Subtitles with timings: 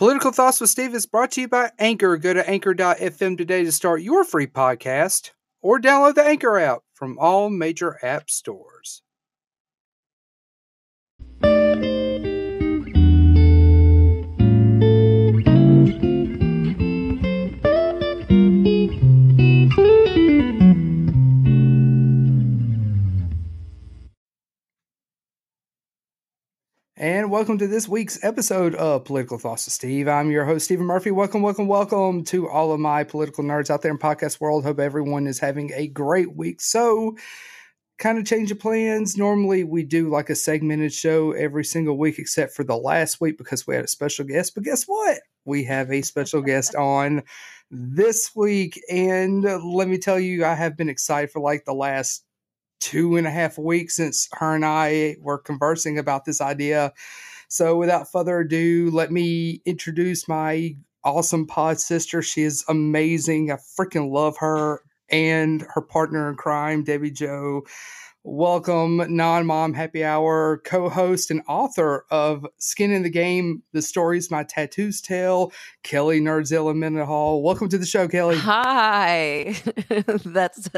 [0.00, 2.16] Political Thoughts with Steve is brought to you by Anchor.
[2.16, 7.18] Go to anchor.fm today to start your free podcast or download the Anchor app from
[7.18, 9.02] all major app stores.
[27.10, 30.06] And welcome to this week's episode of Political Thoughts with Steve.
[30.06, 31.10] I'm your host, Stephen Murphy.
[31.10, 34.62] Welcome, welcome, welcome to all of my political nerds out there in podcast world.
[34.62, 36.60] Hope everyone is having a great week.
[36.60, 37.16] So,
[37.98, 39.16] kind of change of plans.
[39.16, 43.36] Normally, we do like a segmented show every single week, except for the last week
[43.38, 44.54] because we had a special guest.
[44.54, 45.18] But guess what?
[45.44, 47.24] We have a special guest on
[47.72, 48.80] this week.
[48.88, 52.24] And let me tell you, I have been excited for like the last
[52.80, 56.92] two and a half weeks since her and I were conversing about this idea.
[57.48, 62.22] So, without further ado, let me introduce my awesome pod sister.
[62.22, 63.50] She is amazing.
[63.50, 67.62] I freaking love her and her partner in crime, Debbie Joe.
[68.22, 73.80] Welcome, Non Mom Happy Hour co host and author of Skin in the Game The
[73.80, 75.52] Stories My Tattoos Tell,
[75.84, 77.42] Kelly Nerdzilla Mendenhall.
[77.42, 78.36] Welcome to the show, Kelly.
[78.36, 79.54] Hi.
[80.26, 80.68] That's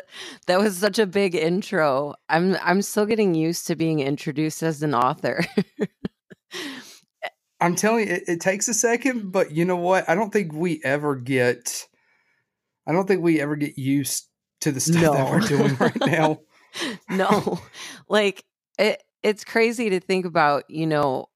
[0.46, 2.14] that was such a big intro.
[2.28, 5.44] I'm I'm still getting used to being introduced as an author.
[7.60, 10.08] I'm telling you, it, it takes a second, but you know what?
[10.08, 11.88] I don't think we ever get
[12.86, 14.28] I don't think we ever get used
[14.60, 15.12] to the stuff No.
[15.14, 16.38] that we're doing right now.
[17.10, 17.60] no.
[18.08, 18.44] Like
[18.78, 21.26] it it's crazy to think about, you know,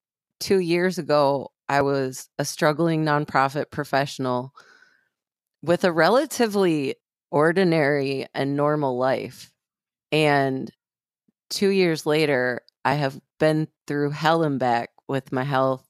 [0.41, 4.53] 2 years ago I was a struggling nonprofit professional
[5.63, 6.95] with a relatively
[7.31, 9.51] ordinary and normal life.
[10.13, 10.71] And
[11.51, 15.87] 2 years later I have been through hell and back with my health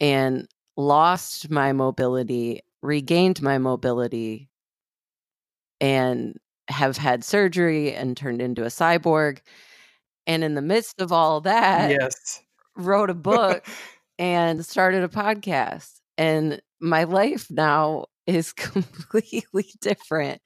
[0.00, 4.48] and lost my mobility, regained my mobility,
[5.80, 6.38] and
[6.72, 9.38] have had surgery and turned into a cyborg.
[10.26, 12.40] And in the midst of all that, yes.
[12.76, 13.66] wrote a book
[14.18, 16.00] and started a podcast.
[16.18, 20.40] And my life now is completely different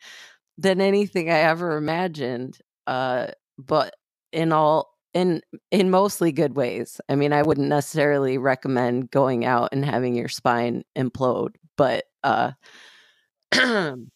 [0.58, 2.58] than anything I ever imagined.
[2.86, 3.28] Uh,
[3.58, 3.94] but
[4.32, 7.00] in all in in mostly good ways.
[7.08, 12.52] I mean, I wouldn't necessarily recommend going out and having your spine implode, but uh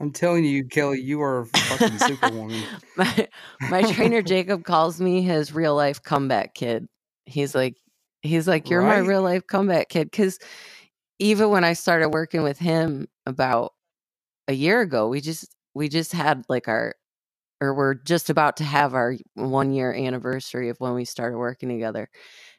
[0.00, 2.70] I'm telling you, Kelly, you are a fucking superwoman.
[2.96, 3.28] my
[3.68, 6.88] my trainer Jacob calls me his real life comeback kid.
[7.26, 7.76] He's like
[8.22, 10.38] he's like you're my real life comeback kid cuz
[11.18, 13.72] even when I started working with him about
[14.48, 16.94] a year ago, we just we just had like our
[17.60, 21.68] or we're just about to have our 1 year anniversary of when we started working
[21.68, 22.08] together.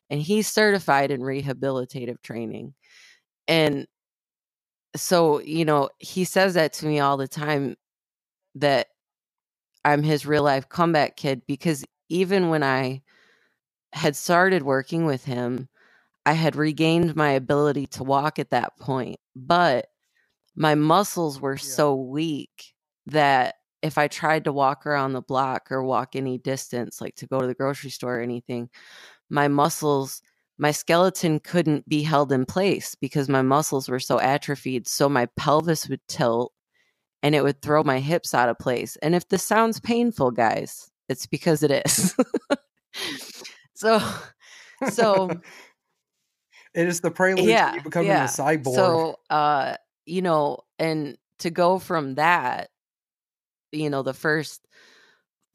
[0.09, 2.73] And he's certified in rehabilitative training.
[3.47, 3.87] And
[4.95, 7.75] so, you know, he says that to me all the time
[8.55, 8.87] that
[9.85, 13.01] I'm his real life comeback kid because even when I
[13.93, 15.69] had started working with him,
[16.25, 19.87] I had regained my ability to walk at that point, but
[20.55, 21.57] my muscles were Yeah.
[21.57, 22.73] so weak
[23.07, 27.27] that if I tried to walk around the block or walk any distance, like to
[27.27, 28.69] go to the grocery store or anything,
[29.29, 30.21] my muscles,
[30.61, 34.87] my skeleton couldn't be held in place because my muscles were so atrophied.
[34.87, 36.53] So my pelvis would tilt
[37.23, 38.95] and it would throw my hips out of place.
[38.97, 42.15] And if this sounds painful, guys, it's because it is.
[43.73, 43.99] so,
[44.91, 45.31] so
[46.75, 48.25] it is the prelude yeah, to becoming yeah.
[48.25, 48.75] a cyborg.
[48.75, 52.69] So, uh, you know, and to go from that,
[53.71, 54.67] you know, the first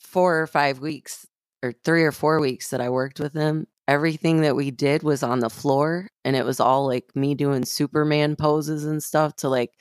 [0.00, 1.28] four or five weeks
[1.62, 5.22] or three or four weeks that I worked with him, everything that we did was
[5.22, 9.48] on the floor and it was all like me doing Superman poses and stuff to
[9.48, 9.72] like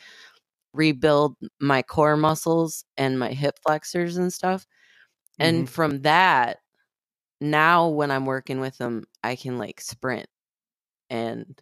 [0.74, 4.66] rebuild my core muscles and my hip flexors and stuff.
[5.40, 5.70] And Mhm.
[5.70, 6.60] from that,
[7.42, 10.28] now when I'm working with them, I can like sprint
[11.10, 11.62] and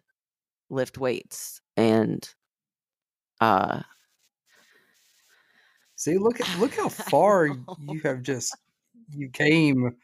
[0.70, 2.28] lift weights and
[3.40, 3.82] uh
[5.96, 7.48] See, look at look how far
[7.78, 8.58] you have just
[9.10, 9.96] you came.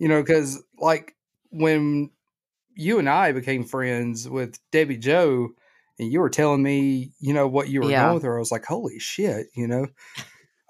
[0.00, 1.16] You know, because like
[1.50, 2.10] when
[2.74, 5.50] you and I became friends with Debbie Joe,
[5.98, 8.04] and you were telling me, you know, what you were Yeah.
[8.08, 9.86] going through, I was like, holy shit, you know.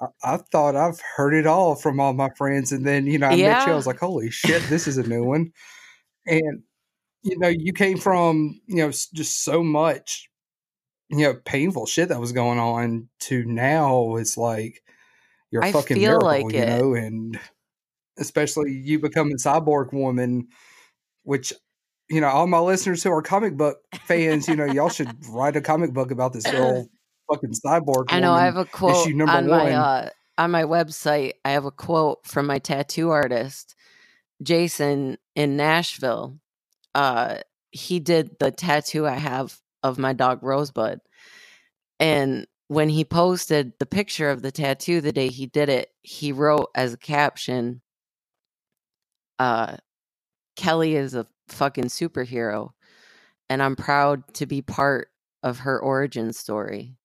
[0.00, 3.28] I, I thought I've heard it all from all my friends, and then you know
[3.28, 3.72] I met you.
[3.72, 5.52] I was like, "Holy shit, this is a new one!"
[6.26, 6.62] And
[7.22, 10.28] you know, you came from you know just so much
[11.10, 14.82] you know painful shit that was going on to now it's like
[15.50, 16.66] you're I fucking feel miracle, like you it.
[16.66, 17.38] know, and
[18.18, 20.48] especially you becoming cyborg woman,
[21.28, 21.52] which
[22.08, 25.56] you know, all my listeners who are comic book fans, you know, y'all should write
[25.56, 26.88] a comic book about this girl
[27.30, 28.06] fucking cyborg.
[28.08, 30.08] I know I have a quote issue number on my uh,
[30.38, 31.32] on my website.
[31.44, 33.76] I have a quote from my tattoo artist,
[34.42, 36.38] Jason in Nashville.
[36.94, 37.40] Uh,
[37.72, 41.00] he did the tattoo I have of my dog Rosebud,
[42.00, 46.32] and when he posted the picture of the tattoo the day he did it, he
[46.32, 47.82] wrote as a caption,
[49.38, 49.76] uh,
[50.58, 52.70] "Kelly is a fucking superhero,
[53.48, 55.08] and I'm proud to be part
[55.42, 56.98] of her origin story."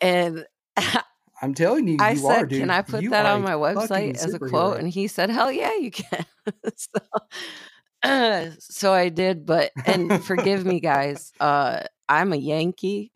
[0.00, 0.46] And
[1.42, 2.60] I'm telling you, I you said, are, dude.
[2.60, 5.50] "Can I put You that on my website as a quote?" And he said, "Hell
[5.50, 6.24] yeah, you can."
[6.76, 11.32] so, so I did, but and forgive me, guys.
[11.40, 13.12] Uh, I'm a Yankee,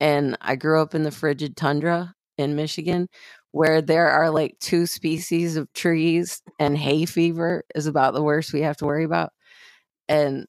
[0.00, 3.08] and I grew up in the frigid tundra in Michigan,
[3.52, 8.52] where there are like two species of trees, and hay fever is about the worst
[8.52, 9.32] we have to worry about.
[10.08, 10.46] And,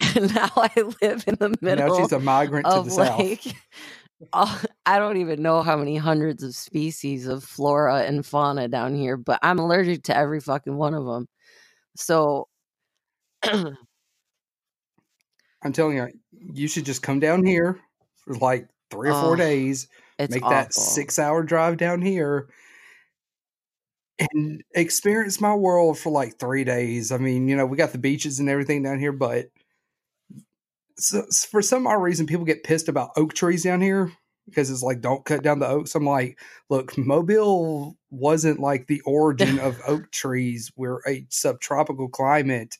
[0.16, 0.70] now I
[1.02, 3.18] live in the middle of now she's a migrant to the south.
[3.18, 3.42] like
[4.32, 8.94] all- I don't even know how many hundreds of species of flora and fauna down
[8.94, 11.26] here, but I'm allergic to every fucking one of them.
[11.96, 12.48] So
[13.42, 13.76] I'm
[15.72, 17.80] telling you, you should just come down here
[18.24, 19.88] for like three or four Oh, days,
[20.18, 20.50] it's make awful.
[20.50, 22.48] that six hour drive down here,
[24.18, 27.12] and experience my world for like three days.
[27.12, 29.46] I mean, you know, we got the beaches and everything down here, but
[30.98, 34.10] so, for some odd reason, people get pissed about oak trees down here
[34.46, 35.94] because it's like, don't cut down the oaks.
[35.94, 36.38] I'm like,
[36.70, 40.72] look, Mobile wasn't like the origin of oak trees.
[40.76, 42.76] We're a subtropical climate.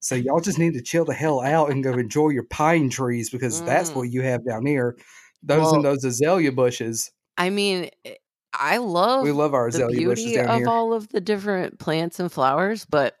[0.00, 3.30] So y'all just need to chill the hell out and go enjoy your pine trees
[3.30, 3.96] because that's Mm.
[3.96, 4.96] what you have down here.
[5.46, 7.10] Those Well, and those azalea bushes.
[7.36, 8.14] I mean, eh,
[8.52, 10.68] I love We love our the azalea bushes beauty down of here.
[10.68, 13.14] all of the different plants and flowers, but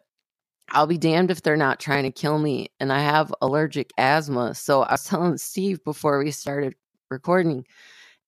[0.70, 2.68] I'll be damned if they're not trying to kill me.
[2.80, 4.54] And I have allergic asthma.
[4.54, 6.74] So I was telling Steve before we started
[7.10, 7.64] recording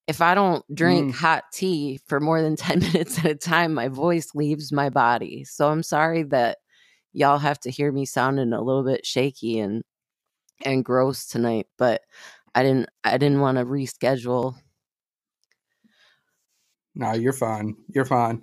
[0.07, 1.15] if I don't drink Mm.
[1.15, 5.45] hot tea for more than 10 minutes at a time, my voice leaves my body.
[5.45, 6.59] So I'm sorry that
[7.13, 9.83] y'all have to hear me sounding a little bit shaky and
[10.65, 12.03] and gross tonight, but
[12.57, 14.55] I didn't I didn't want to reschedule.
[16.95, 17.77] No, you're fine.
[17.91, 18.43] You're fine.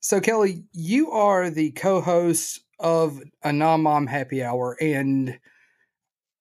[0.00, 4.76] So, Kelly, you are the co host of a non mom happy hour.
[4.80, 5.38] And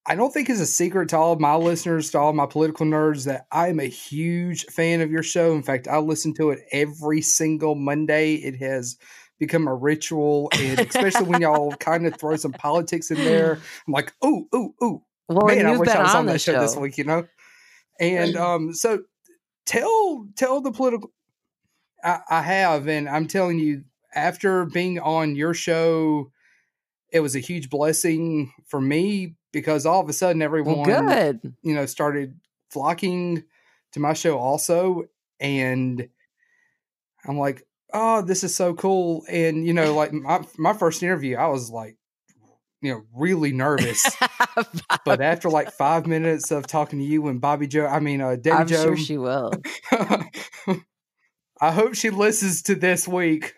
[0.08, 2.88] I don't think it's a secret to all of my listeners, to all my political
[2.88, 5.54] nerds, that I'm a huge fan of your show.
[5.54, 8.34] In fact, I listen to it every single Monday.
[8.34, 8.98] It has
[9.38, 10.50] become a ritual.
[10.54, 14.74] And especially when y'all kind of throw some politics in there, I'm like, ooh, ooh,
[14.84, 15.04] ooh.
[15.34, 17.28] Well, Man, I wish I was on on the that show this week, you know?
[18.00, 19.04] And um, so
[19.66, 21.12] tell tell the political
[22.04, 23.84] I, I have, and I'm telling you,
[24.16, 26.32] after being on your show,
[27.12, 31.54] it was a huge blessing for me because all of a sudden Well, everyone good.
[31.62, 32.40] you know started
[32.70, 33.44] flocking
[33.94, 35.04] to my show also,
[35.40, 36.08] and
[37.26, 39.24] I'm like, oh, this is so cool.
[39.30, 41.98] And you know, like my my first interview, I was like,
[42.82, 44.06] you know, really nervous.
[45.06, 48.36] But after like five minutes of talking to you and Bobby Joe, I mean, uh,
[48.36, 49.52] Debbie I'm Joe, sure she will.
[51.62, 53.54] I hope she listens to this week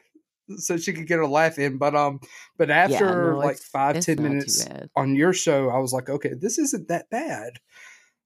[0.57, 1.77] so she could get her laugh in.
[1.77, 2.19] But um,
[2.57, 6.57] but after no, like five ten minutes on your show, I was like, okay, this
[6.59, 7.53] isn't that bad.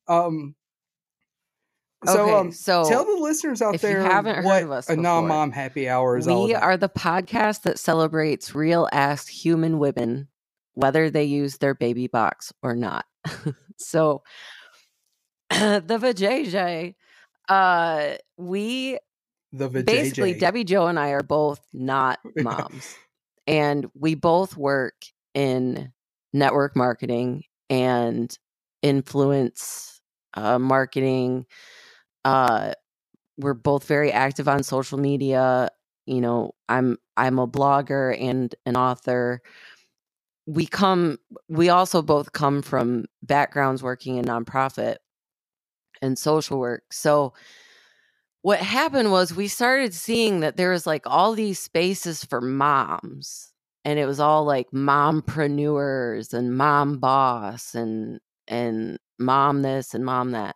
[0.07, 0.55] Um,
[2.05, 4.95] so okay, um, so tell the listeners out there haven't heard what of us a
[4.95, 10.27] non-mom happy hour is all we are the podcast that celebrates real ass human women,
[10.77, 13.05] whether they use their baby box or not.
[13.79, 14.21] so
[15.49, 16.93] the vajayjay,
[17.49, 18.99] uh, we
[19.51, 19.85] the vajayjay.
[19.85, 22.95] basically Debbie Joe and I are both not moms,
[23.47, 24.93] and we both work
[25.33, 25.91] in
[26.31, 28.37] network marketing and
[28.83, 29.99] influence
[30.35, 31.47] uh, marketing.
[32.23, 32.73] Uh,
[33.39, 35.69] we're both very active on social media.
[36.05, 39.41] You know, I'm I'm a blogger and an author.
[40.47, 41.19] We come.
[41.49, 44.97] We also both come from backgrounds working in nonprofit
[46.01, 46.83] and social work.
[46.91, 47.31] So
[48.43, 53.53] what happened was we started seeing that there was like all these spaces for moms
[53.85, 60.31] and it was all like mompreneurs and mom boss and and mom this and mom
[60.31, 60.55] that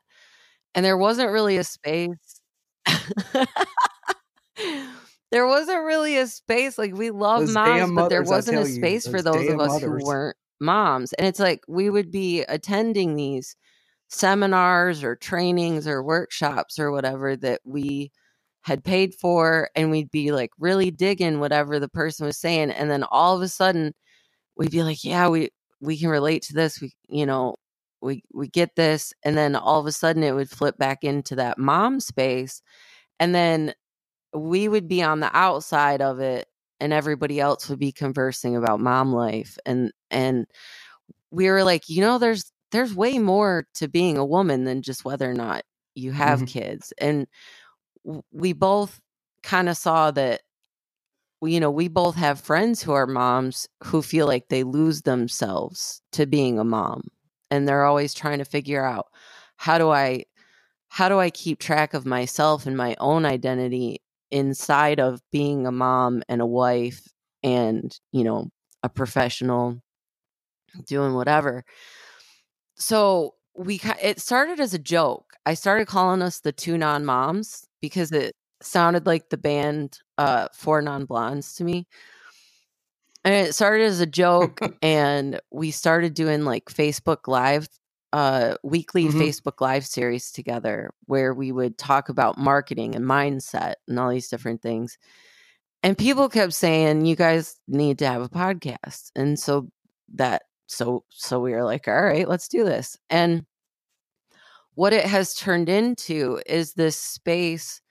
[0.75, 2.41] and there wasn't really a space
[5.31, 8.61] there wasn't really a space like we love Those moms but there mothers, wasn't a
[8.61, 9.83] tell you, space for those those of us mothers.
[9.83, 13.55] who weren't moms and it's like we would be attending these
[14.09, 18.11] seminars or trainings or workshops or whatever that we
[18.63, 22.91] had paid for and we'd be like really digging whatever the person was saying and
[22.91, 23.93] then all of a sudden
[24.57, 25.49] we'd be like yeah we
[25.81, 27.55] we can relate to this we you know
[28.01, 31.35] we we get this and then all of a sudden it would flip back into
[31.35, 32.61] that mom space
[33.19, 33.73] and then
[34.33, 36.47] we would be on the outside of it
[36.79, 40.47] and everybody else would be conversing about mom life and and
[41.31, 45.05] we were like you know there's there's way more to being a woman than just
[45.05, 45.63] whether or not
[45.95, 46.45] you have Mhm.
[46.45, 47.27] kids and
[48.31, 48.99] we both
[49.43, 50.41] kind of saw that
[51.43, 56.01] you know we both have friends who are moms who feel like they lose themselves
[56.11, 57.03] to being a mom
[57.49, 59.07] and they're always trying to figure out
[59.57, 60.23] how do i
[60.89, 65.71] how do i keep track of myself and my own identity inside of being a
[65.71, 67.07] mom and a wife
[67.43, 68.49] and you know
[68.83, 69.81] a professional
[70.87, 71.63] doing whatever.
[72.75, 75.33] So we it started as a joke.
[75.45, 80.81] I started calling us the two non-moms because it sounded like the band uh four
[80.81, 81.87] non-blondes to me.
[83.23, 87.67] And it started as a joke and we started doing like facebook live
[88.13, 89.13] uh weekly Mhm.
[89.13, 94.27] facebook live series together where we would talk about marketing and mindset and all these
[94.29, 94.97] different things.
[95.83, 99.11] And people kept saying you guys need to have a podcast.
[99.15, 99.69] And so
[100.15, 102.97] that so so we were like all right let's do this.
[103.09, 103.45] And
[104.75, 107.81] what it has turned into is this space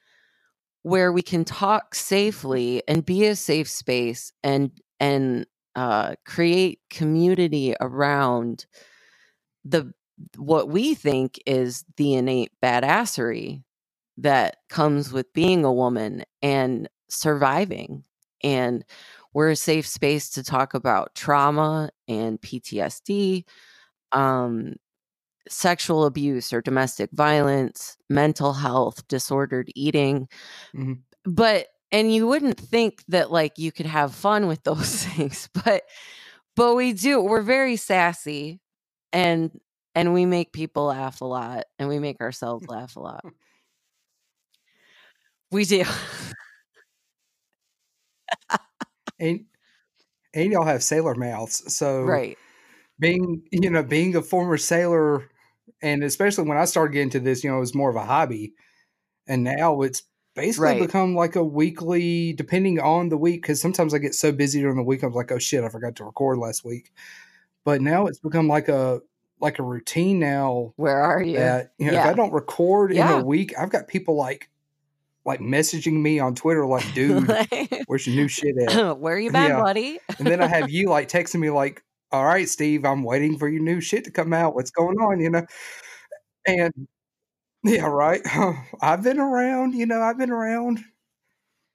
[0.82, 5.46] where we can talk safely and be a safe space and and
[5.76, 8.66] uh, create community around
[9.64, 9.92] the
[10.36, 13.62] what we think is the innate badassery
[14.18, 18.04] that comes with being a woman and surviving
[18.42, 18.84] and
[19.34, 23.44] we're a safe space to talk about trauma and PTSD
[24.12, 24.74] um
[25.48, 30.28] sexual abuse or domestic violence mental health disordered eating
[30.74, 31.00] Mhm.
[31.24, 35.84] but and you wouldn't think that like you could have fun with those things but
[36.56, 38.60] but we do we're very sassy
[39.12, 39.58] and
[39.94, 43.24] and we make people laugh a lot and we make ourselves laugh a lot
[45.50, 45.84] we do
[49.18, 49.44] and
[50.34, 51.74] and y'all have sailor mouths.
[51.74, 52.38] So right
[52.98, 55.30] being you know being a former sailor,
[55.82, 58.04] and especially when I started getting to this, you know, it was more of a
[58.04, 58.54] hobby,
[59.28, 60.02] and now it's
[60.34, 60.80] basically Right.
[60.86, 63.42] become like a weekly, depending on the week.
[63.42, 65.96] Because sometimes I get so busy during the week, I'm like, oh shit, I forgot
[65.96, 66.92] to record last week.
[67.64, 69.00] But now it's become like a
[69.40, 72.10] like a routine now where are you that you know if Yeah.
[72.10, 74.48] I don't record in a week, I've got people like
[75.24, 77.30] like messaging me on Twitter like, dude,
[77.86, 78.98] where's your new shit at?
[78.98, 79.62] where you been Yeah.
[79.62, 81.82] buddy And then I have you like texting me like,
[82.12, 84.54] all right, Steve, I'm waiting for your new shit to come out.
[84.54, 85.20] What's going on?
[85.20, 85.46] You know?
[86.46, 86.72] And
[87.62, 88.22] yeah, right.
[88.80, 90.80] I've been around, you know, I've been around.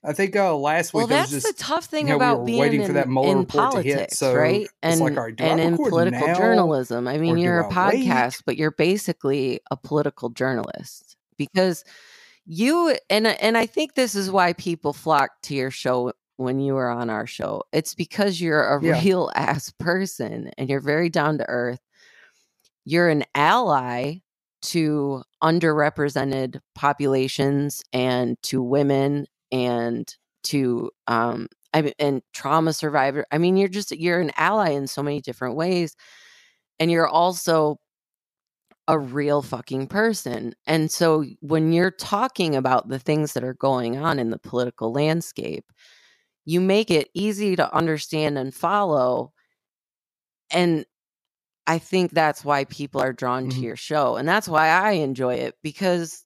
[0.07, 2.45] I think uh last week well that's was the tough thing you know, about were
[2.45, 5.15] being waiting in, for that Mueller in to hit, politics so right it's and like,
[5.17, 8.05] right, do I and in political journalism i mean you're a I wait?
[8.05, 11.83] podcast but you're basically a political journalist because
[12.45, 16.73] you and and i think this is why people flock to your show when you
[16.75, 19.01] were on our show it's because you're a Yeah.
[19.01, 21.79] real ass person and you're very down to earth
[22.83, 24.17] you're an ally
[24.61, 30.13] to underrepresented populations and to women and
[30.45, 33.25] to um I mean, and trauma survivor.
[33.31, 35.95] I mean, you're just you're an ally in so many different ways,
[36.79, 37.77] and you're also
[38.87, 40.53] a real fucking person.
[40.67, 44.91] And so when you're talking about the things that are going on in the political
[44.91, 45.65] landscape,
[46.45, 49.33] you make it easy to understand and follow.
[50.51, 50.85] And
[51.67, 53.65] I think that's why people are drawn to Mhm.
[53.65, 54.17] your show.
[54.17, 56.25] And that's why I enjoy it because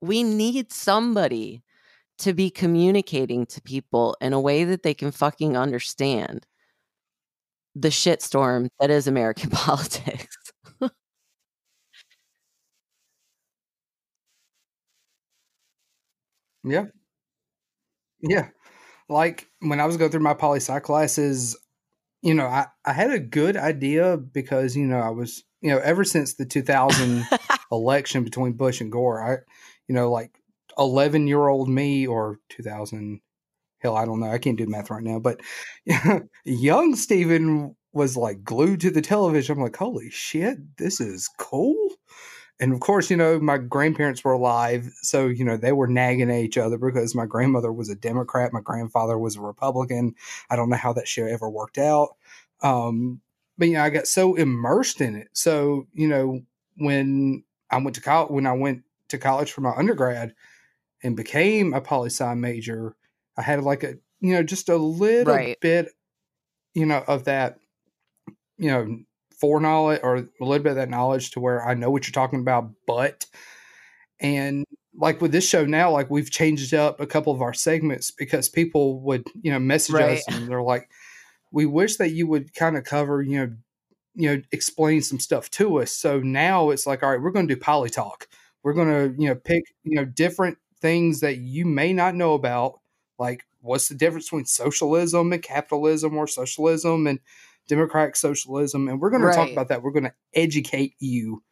[0.00, 1.62] we need somebody
[2.18, 6.46] to be communicating to people in a way that they can fucking understand
[7.74, 10.36] the shitstorm that is American politics.
[16.64, 16.86] Yeah.
[18.20, 18.48] Yeah.
[19.08, 21.56] Like when I was going through my poli sci classes,
[22.22, 25.78] you know, I, I had a good idea because, you know, I was, you know,
[25.80, 27.26] ever since the 2000
[27.72, 29.38] election between Bush and Gore, I,
[29.88, 30.37] you know, like
[30.78, 33.20] 11 year old me or 2000,
[33.78, 34.30] hell, I don't know.
[34.30, 35.40] I can't do math right now, but
[36.44, 39.56] young Steven was like glued to the television.
[39.56, 41.90] I'm like, holy shit, this is cool.
[42.60, 44.90] And of course, you know, my grandparents were alive.
[45.02, 48.52] So, you know, they were nagging at each other because my grandmother was a Democrat,
[48.52, 50.14] my grandfather was a Republican.
[50.50, 52.16] I don't know how that show ever worked out.
[52.62, 53.20] Um,
[53.56, 55.28] but, you know, I got so immersed in it.
[55.32, 56.40] So, you know,
[56.76, 60.34] when I went to college, when I went to college for my undergrad,
[61.02, 62.96] and became a poli sci major,
[63.36, 65.58] I had like a you know just a little Right.
[65.60, 65.88] bit
[66.74, 67.58] you know of that
[68.56, 68.98] you know
[69.40, 72.40] foreknowledge or a little bit of that knowledge to where I know what you're talking
[72.40, 73.26] about, but
[74.20, 74.64] and
[74.96, 78.48] like with this show now, like we've changed up a couple of our segments because
[78.48, 80.18] people would you know message Right.
[80.18, 80.88] us and they're like,
[81.52, 83.56] we wish that you would kind of cover you know
[84.14, 85.92] you know explain some stuff to us.
[85.92, 88.28] So now it's like, all right, we're going to do poly talk.
[88.64, 92.34] We're going to you know pick you know different things that you may not know
[92.34, 92.80] about,
[93.18, 97.18] like what's the difference between socialism and capitalism or socialism and
[97.66, 99.82] democratic socialism and we're going to talk about that.
[99.82, 101.42] We're going to educate you.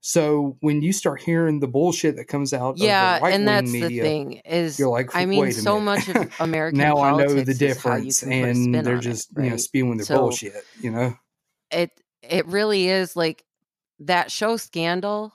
[0.00, 3.48] So when you start hearing the bullshit that comes out Yeah, of the right and
[3.48, 7.10] that's media the thing is you're like I mean so much of American now i
[7.16, 9.50] know the is how you difference can put a and they're on it, just you
[9.50, 11.18] know spewing their So- bullshit you know?
[11.72, 11.90] it
[12.22, 13.44] it really is like
[14.00, 15.32] that show scandal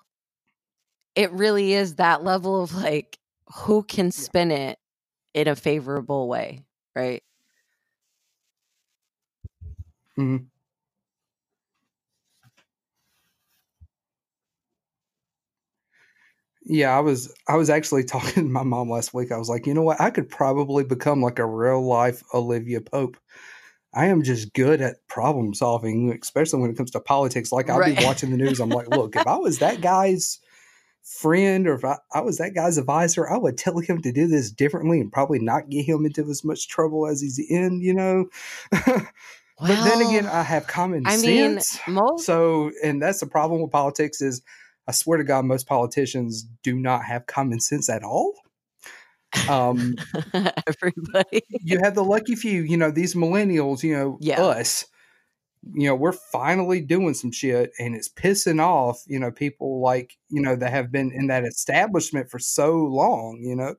[1.15, 3.17] it really is that level of like
[3.53, 4.79] who can spin it
[5.33, 6.65] in a favorable way
[6.95, 7.23] right
[10.17, 10.51] Mhm.
[16.63, 19.31] Yeah, I was I was actually talking to my mom last week.
[19.31, 19.99] I was like, you know what?
[20.01, 23.17] I could probably become like a real life Olivia Pope.
[23.93, 27.51] I am just good at problem solving, especially when it comes to politics.
[27.51, 27.97] Like I'll Right.
[27.97, 28.59] be watching the news.
[28.59, 30.39] I'm like, look, if I was that guy's
[31.03, 34.27] friend or if I, I was that guy's advisor, I would tell him to do
[34.27, 37.93] this differently and probably not get him into as much trouble as he's in, you
[37.93, 38.29] know.
[38.71, 41.79] but then again, I have common I mean, sense.
[41.87, 44.41] most So, and that's the problem with politics is
[44.87, 48.33] I swear to God, most politicians do not have common sense at all.
[49.47, 49.95] Um,
[50.67, 54.41] everybody you have the lucky few, you know, these millennials, you know, Yeah.
[54.41, 54.85] us,
[55.73, 60.17] you know, we're finally doing some shit and it's pissing off, you know, people like,
[60.29, 63.75] you know, that have been in that establishment for so long, you know.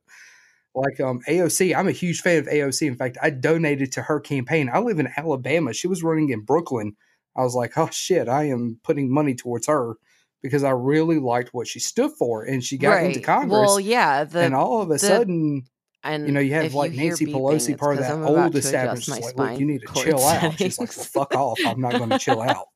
[0.75, 2.87] Like um AOC, I'm a huge fan of AOC.
[2.87, 4.71] In fact, I donated to her campaign.
[4.73, 5.75] I live in Alabama.
[5.75, 6.95] She was running in Brooklyn.
[7.37, 9.97] I was like, oh shit, I am putting money towards her
[10.43, 12.45] because I really liked what she stood for.
[12.45, 13.51] And she got into Congress.
[13.51, 15.65] well yeah the and all of a the- sudden,
[16.05, 18.55] and you know, you have like hear Nancy Pelosi, it's part of that I'm old
[18.57, 19.23] establishment.
[19.23, 20.59] like, look, you need to chill out.
[20.59, 21.59] She's like, well, fuck off.
[21.67, 22.67] I'm not going to chill out.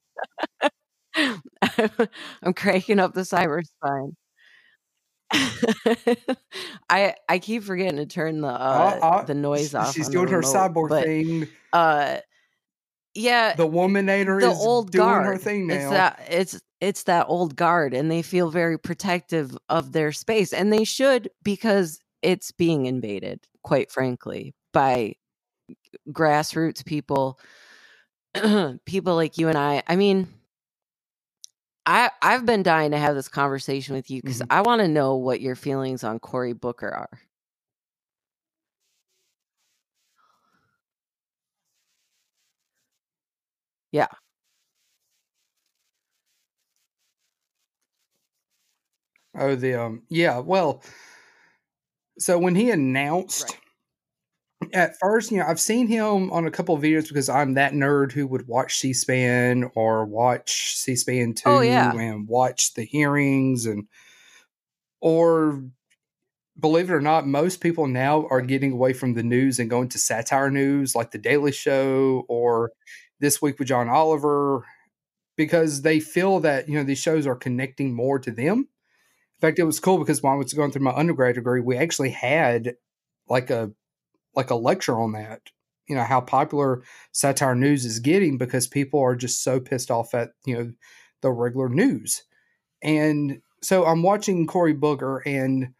[2.42, 4.16] I'm cranking up the cyber spine.
[6.88, 9.94] I I keep forgetting to turn the uh, Uh, uh, the noise off.
[9.94, 11.48] She's doing her remote, cyborg but, thing.
[11.72, 12.18] Uh,
[13.14, 15.26] yeah, The womanator the is old doing guard.
[15.26, 15.90] her thing It's now.
[15.90, 20.72] that it's it's that old guard, and they feel very protective of their space, and
[20.72, 23.40] they should because it's being invaded.
[23.64, 25.14] Quite frankly, by
[26.10, 27.38] grassroots people,
[28.86, 29.82] people like you and I.
[29.88, 30.28] I mean.
[31.86, 34.46] I, I've been dying to have this conversation with you because Mhm.
[34.50, 37.20] I want to know what your feelings on Cory Booker are.
[43.92, 44.08] Yeah.
[49.34, 50.38] Oh, the um, yeah.
[50.38, 50.82] Well,
[52.18, 53.56] so when he announced
[54.72, 57.72] at first, you know, I've seen him on a couple of videos because I'm that
[57.72, 61.92] nerd who would watch C-SPAN or watch C-SPAN oh, two Oh, yeah.
[61.92, 63.86] and watch the hearings and
[65.00, 65.62] or
[66.58, 69.88] believe it or not, most people now are getting away from the news and going
[69.90, 72.72] to satire news like the Daily Show or
[73.20, 74.64] This Week with John Oliver
[75.36, 78.68] because they feel that you know these shows are connecting more to them.
[79.38, 81.76] In fact, it was cool because when I was going through my undergrad degree, we
[81.76, 82.76] actually had
[83.28, 83.70] like a
[84.34, 85.42] like a lecture on that.
[85.88, 90.14] You know how popular satire news is getting because people are just so pissed off
[90.14, 90.72] at you know
[91.22, 92.24] the regular news,
[92.82, 95.74] and so I'm watching Cory Booker, and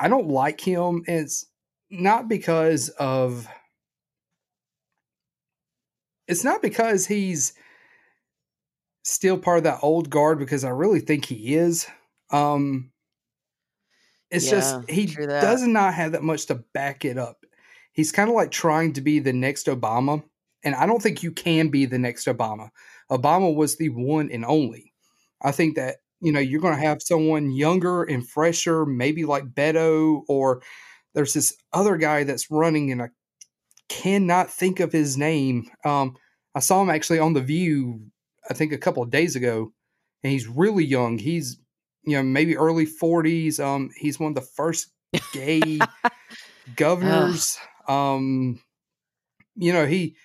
[0.00, 1.04] I don't like him.
[1.06, 1.46] It's
[1.90, 3.48] not because of
[6.26, 7.52] it's not because he's
[9.02, 11.86] still part of that old guard because I really think he is.
[12.30, 12.92] Um
[14.30, 17.44] it's Yeah, just he does not have that much to back it up.
[17.92, 20.22] He's kind of like trying to be the next Obama,
[20.62, 22.70] and I don't think you can be the next Obama.
[23.10, 24.92] Obama was the one and only.
[25.42, 29.44] I think that you know you're going to have someone younger and fresher, maybe like
[29.54, 30.62] Beto, or
[31.14, 33.10] there's this other guy that's running, and I
[33.88, 35.70] cannot think of his name.
[35.84, 36.16] Um,
[36.54, 38.10] I saw him actually on the View,
[38.50, 39.72] I think a couple of days ago,
[40.22, 41.18] and he's really young.
[41.18, 41.58] He's
[42.04, 43.60] you know maybe early 40s.
[43.60, 44.92] Um, he's one of the first
[45.32, 45.78] gay
[46.76, 47.58] governors.
[47.88, 48.60] Um,
[49.56, 50.16] you know he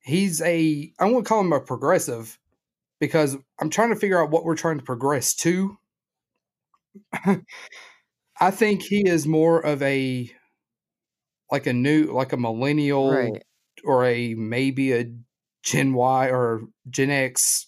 [0.00, 2.38] he's a I won't call him a progressive
[3.00, 5.76] because I'm trying to figure out what we're trying to progress to.
[8.40, 10.30] I think he is more of a
[11.50, 13.42] like a new like a millennial Right.
[13.84, 15.06] or a maybe a
[15.62, 17.66] Gen Y or Gen X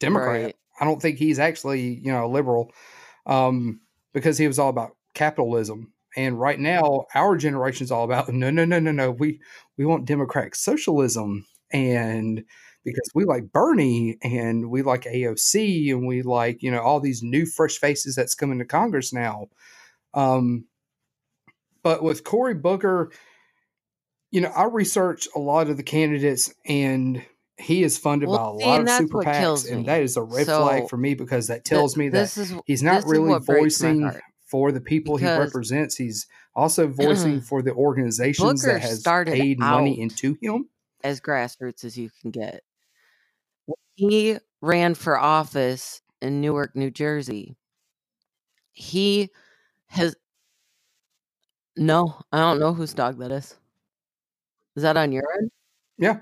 [0.00, 0.44] Democrat.
[0.44, 0.56] Right.
[0.80, 2.72] I don't think he's actually, you know, a liberal.
[3.26, 3.80] Um,
[4.12, 5.92] because he was all about capitalism.
[6.16, 9.10] And right now, our generation is all about no, no, no, no, no.
[9.10, 9.40] We
[9.76, 12.44] we want democratic socialism, and
[12.84, 17.22] because we like Bernie and we like AOC and we like you know all these
[17.22, 19.48] new fresh faces that's coming to Congress now.
[20.14, 20.64] Um,
[21.82, 23.12] but with Cory Booker,
[24.30, 27.22] you know, I researched a lot of the candidates and
[27.58, 30.22] he is funded Well, by a see, lot of super PACs, and that is a
[30.22, 33.04] red So, flag for me because that Th- tells me that this is he's not
[33.06, 34.10] really voicing
[34.46, 35.96] for the people he represents.
[35.96, 37.44] He's also voicing mm.
[37.44, 40.68] for the organizations Booker that has started paid money into him.
[41.04, 42.62] as grassroots as you can get.
[43.94, 47.56] He ran for office in Newark, New Jersey.
[48.72, 49.30] He
[49.88, 50.14] has
[51.76, 53.56] no, I don't know whose dog that is.
[54.76, 55.50] Is that on your end?
[55.96, 56.20] Yeah,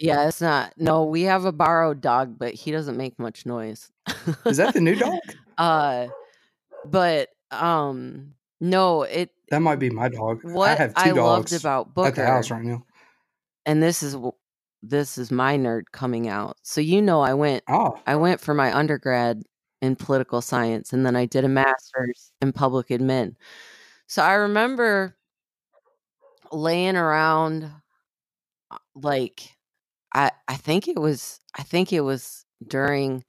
[0.00, 0.72] Yeah, it's not.
[0.78, 3.92] No, we have a borrowed dog, but he doesn't make much noise.
[4.46, 5.20] is that the new dog?
[5.58, 6.06] uh
[6.86, 10.40] but um no, it That might be my dog.
[10.44, 12.84] I what have two I, loved dogs about at the house right now.
[13.66, 14.16] and this is
[14.82, 16.56] this is my nerd coming out.
[16.62, 19.42] So you know I went Oh, I went for my undergrad
[19.82, 23.34] in political science and then I did a master's in public admin.
[24.06, 25.14] So I remember
[26.52, 27.70] laying around
[28.70, 29.56] uh, like
[30.14, 33.24] I I think it was I think it was during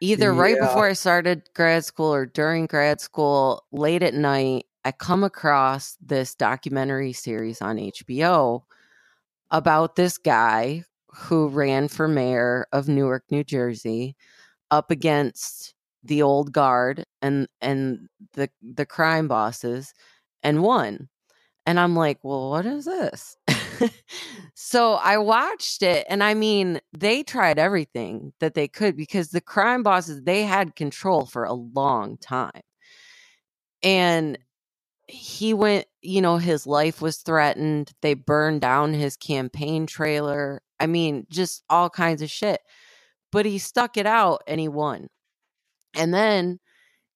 [0.00, 4.92] either right before I started grad school or during grad school late at night I
[4.92, 8.64] come across this documentary series on HBO
[9.50, 14.16] about this guy who ran for mayor of Newark, New Jersey,
[14.70, 19.94] up against the old guard and and the the crime bosses
[20.42, 21.08] and won.
[21.66, 23.36] And I'm like, "Well, what is this?"
[24.54, 29.40] so I watched it and I mean, they tried everything that they could because the
[29.40, 32.62] crime bosses they had control for a long time.
[33.82, 34.38] And
[35.06, 37.92] he went, you know, his life was threatened.
[38.00, 40.62] They burned down his campaign trailer.
[40.80, 42.60] I mean, just all kinds of shit.
[43.30, 45.08] But he stuck it out and he won.
[45.94, 46.60] And then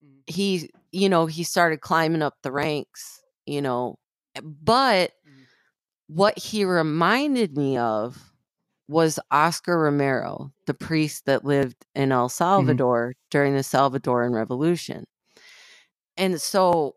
[0.04, 0.30] mm.
[0.30, 3.98] he, you know, he started climbing up the ranks, you know.
[4.42, 5.12] But.
[6.08, 8.32] What he reminded me of
[8.88, 15.06] was Oscar Romero, the priest that lived in El Salvador during the Salvadoran Revolution.
[16.16, 16.96] And so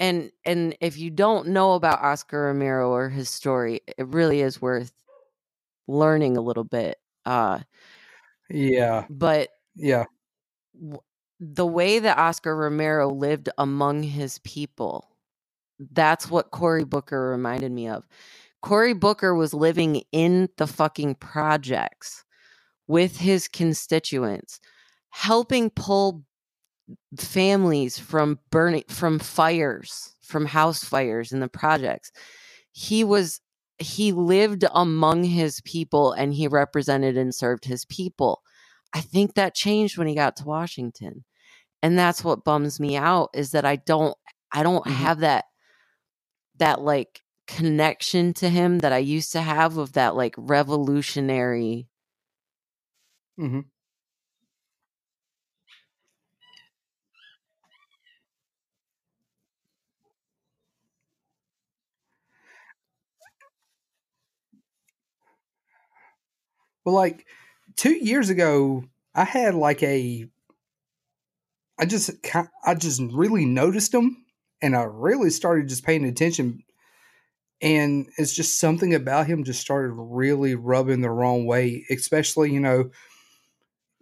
[0.00, 4.62] and and if you don't know about Oscar Romero or his story, it really is
[4.62, 4.92] worth
[5.88, 6.98] learning a little bit.
[7.26, 7.60] Uh
[8.50, 10.04] yeah, but yeah.
[10.74, 11.00] w-
[11.40, 15.13] the way that Oscar Romero lived among his people,
[15.78, 18.06] that's what Cory Booker reminded me of.
[18.62, 22.24] Cory Booker was living in the fucking projects
[22.86, 24.60] with his constituents,
[25.10, 26.24] helping pull
[27.18, 32.12] families from burning from fires, from house fires in the projects.
[32.72, 33.40] He was
[33.78, 38.42] he lived among his people and he represented and served his people.
[38.92, 41.24] I think that changed when he got to Washington.
[41.82, 44.16] And that's what bums me out is that I don't
[44.52, 44.92] I don't Mhm.
[44.92, 45.46] have that
[46.58, 51.88] that like connection to him that I used to have of that like revolutionary
[53.38, 53.74] hmm
[66.84, 67.26] Well, like
[67.76, 70.28] two years ago, I had like a.
[71.78, 72.10] I just
[72.64, 74.23] I just really noticed him,
[74.62, 76.62] and I really started just paying attention.
[77.60, 81.84] And it's just something about him just started really rubbing the wrong way.
[81.90, 82.90] Especially, you know,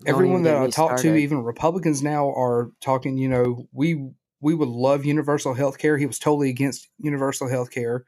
[0.06, 3.18] everyone that I talk to, even Republicans now, are talking.
[3.18, 4.10] You know, we
[4.40, 5.98] we would love universal health care.
[5.98, 8.04] He was totally against universal health care.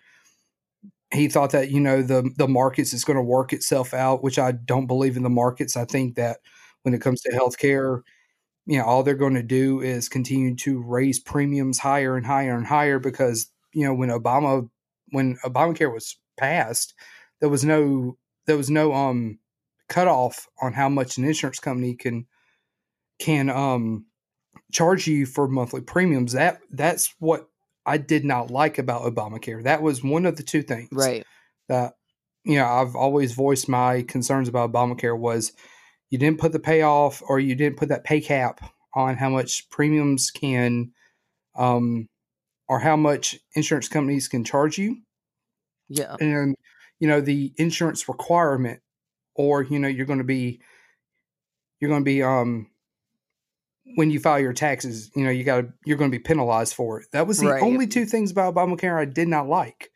[1.12, 4.38] He thought that you know the the markets is going to work itself out, which
[4.38, 5.76] I don't believe in the markets.
[5.76, 6.38] I think that
[6.83, 8.02] when it comes to health care,
[8.66, 12.57] you know, all they're going to do is continue to raise premiums higher and higher
[12.57, 14.68] and higher because you know when Obama
[15.11, 16.94] when Obamacare was passed,
[17.40, 19.38] there was no there was no um
[19.88, 22.27] cutoff on how much an insurance company can
[23.18, 24.07] can um
[24.72, 26.33] charge you for monthly premiums.
[26.33, 27.48] That that's what
[27.87, 29.62] I did not like about Obamacare.
[29.64, 31.27] That was one of the two things Right.
[31.68, 31.94] that
[32.44, 35.53] you know I've always voiced my concerns about Obamacare was
[36.14, 38.61] you didn't put the payoff or you didn't put that pay cap
[38.94, 40.92] on how much premiums can,
[41.57, 42.07] um,
[42.68, 44.98] or how much insurance companies can charge you.
[45.88, 46.14] Yeah.
[46.20, 46.55] And,
[47.00, 48.81] you know, the insurance requirement,
[49.35, 50.61] or, you know, you're going to be,
[51.81, 52.70] you're going to be, um,
[53.96, 56.74] when you file your taxes, you know, you got to, you're going to be penalized
[56.74, 57.09] for it.
[57.11, 57.61] That was the Right.
[57.61, 59.90] only two things about Obamacare I did not like.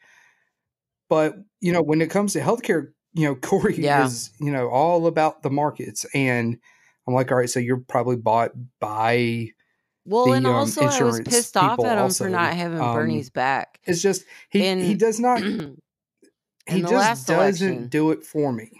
[1.09, 4.07] But, you know, when it comes to healthcare, you know, Cory Yeah.
[4.07, 6.07] is, you know, all about the markets.
[6.15, 6.59] And
[7.07, 9.51] I'm like, all right, so you're probably bought by,
[10.05, 12.81] Well, the, and um, also I was pissed off at him also, for not having
[12.81, 13.81] um, Bernie's back.
[13.85, 15.43] it's just, he, he does not,
[16.69, 18.71] he just doesn't election, do it for me.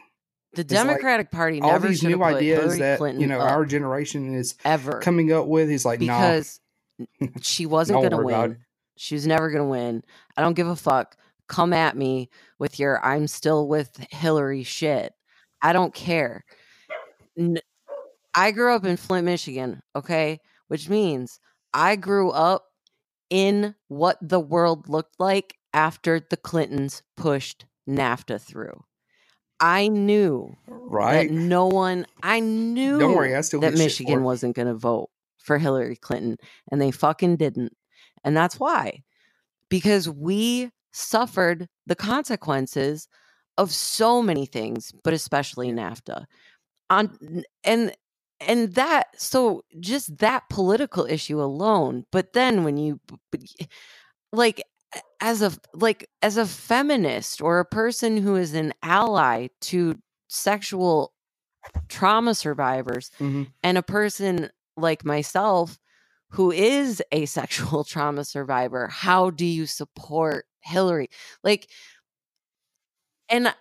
[0.55, 3.67] The It's like Democratic Party All these new ideas Hillary that, Clinton you know, our
[3.67, 6.61] generation is ever coming up with, he's like, nah, because
[7.43, 8.59] she wasn't going to win.
[8.97, 10.03] She was never going to win.
[10.37, 11.17] I don't give a fuck.
[11.49, 15.13] Come at me with your I'm still with Hillary shit.
[15.63, 16.45] I don't care.
[18.35, 20.41] I grew up in Flint, Michigan, okay?
[20.69, 21.41] Which means
[21.73, 22.67] I grew up
[23.31, 28.85] in what the world looked like after the Clintons pushed NAFTA through.
[29.61, 31.29] I knew right?
[31.29, 35.11] that no one, I knew Don't worry, I still that Michigan wasn't going to vote
[35.39, 36.37] for Hillary Clinton,
[36.71, 37.77] and they fucking didn't.
[38.23, 39.03] And that's why.
[39.69, 43.09] Because we suffered the consequences
[43.59, 46.25] of so many things, but especially NAFTA.
[46.91, 47.19] On
[47.65, 47.95] and
[48.41, 53.01] and that so just that political issue alone, but then when you
[54.33, 54.63] like
[55.21, 59.97] as a like as a feminist or a person who is an ally to
[60.29, 61.13] sexual
[61.89, 63.49] trauma survivors Mhm.
[63.63, 65.79] and a person like myself
[66.31, 71.09] who is a sexual trauma survivor how do you support hillary?
[71.43, 71.69] Like
[73.29, 73.55] and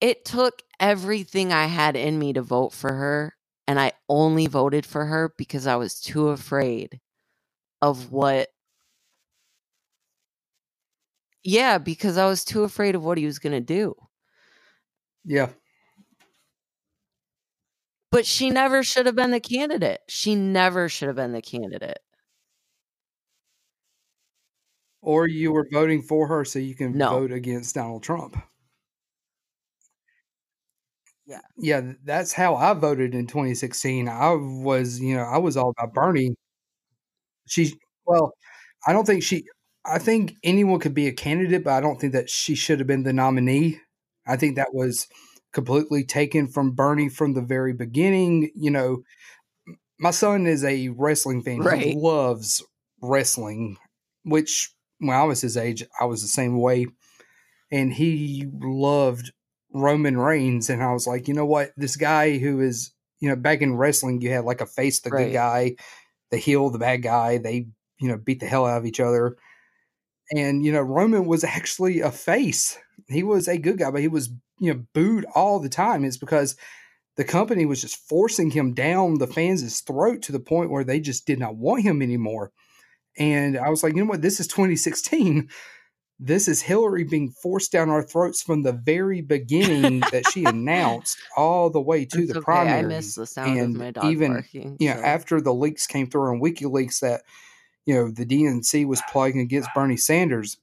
[0.00, 3.34] it took everything i had in me to vote for her
[3.66, 7.00] and i only voted for her because i was too afraid
[7.82, 8.48] of what
[11.44, 13.94] yeah because i was too afraid of what he was going to do.
[15.24, 15.50] Yeah,
[18.10, 20.00] but she never should have been the candidate.
[20.08, 21.98] She never should have been the candidate
[25.06, 27.10] or you were voting for her so you can No.
[27.10, 28.36] vote against Donald Trump.
[31.26, 31.40] Yeah.
[31.58, 34.08] Yeah, that's how I voted in 2016.
[34.08, 36.34] I was, you know, I was all about Bernie.
[37.46, 37.74] She,
[38.06, 38.32] well,
[38.86, 39.44] I don't think she,
[39.84, 42.88] I think anyone could be a candidate, but I don't think that she should have
[42.88, 43.80] been the nominee.
[44.26, 45.06] I think that was
[45.52, 48.50] completely taken from Bernie from the very beginning.
[48.54, 49.02] You know,
[49.98, 51.62] my son is a wrestling fan.
[51.62, 51.96] He Right.
[51.96, 52.64] loves
[53.02, 53.78] wrestling,
[54.24, 56.86] which when I was his age, I was the same way.
[57.70, 59.32] And he loved
[59.72, 60.70] Roman Reigns.
[60.70, 61.72] And I was like, you know what?
[61.76, 65.10] This guy who is, you know, back in wrestling, you had like a face, the
[65.10, 65.26] Right.
[65.26, 65.76] good guy,
[66.30, 67.38] the heel, the bad guy.
[67.38, 67.66] They,
[68.00, 69.36] you know, beat the hell out of each other.
[70.34, 72.78] And, you know, Roman was actually a face.
[73.08, 76.04] He was a good guy, but he was, you know, booed all the time.
[76.04, 76.56] It's because
[77.16, 81.00] the company was just forcing him down the fans' throat to the point where they
[81.00, 82.52] just did not want him anymore.
[83.18, 84.22] And I was like, you know what?
[84.22, 85.48] This is 2016.
[86.18, 91.18] This is Hillary being forced down our throats from the very beginning that she announced
[91.36, 92.84] all the way to It's the okay, primaries.
[92.84, 94.76] I miss the sound and of my dog even, barking.
[94.80, 97.22] you know, so- after the leaks came through on WikiLeaks that,
[97.84, 100.56] you know, the DNC was plugging against Bernie Sanders,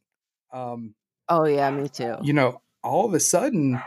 [0.51, 0.93] um,
[1.29, 2.15] oh yeah, me too.
[2.21, 3.81] you know, all of a sudden,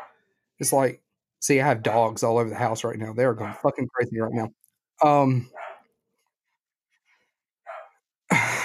[0.58, 1.02] it's like,
[1.40, 3.12] see, I have dogs all over the house right now.
[3.12, 4.50] They're going fucking crazy right now.
[5.02, 5.50] Um,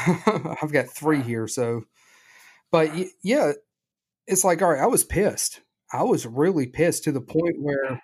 [0.62, 1.84] I've got three here, so,
[2.72, 2.92] but
[3.24, 3.54] yeah,
[4.28, 5.62] it's like, all right, I was pissed.
[5.92, 8.00] I was really pissed to the point where, you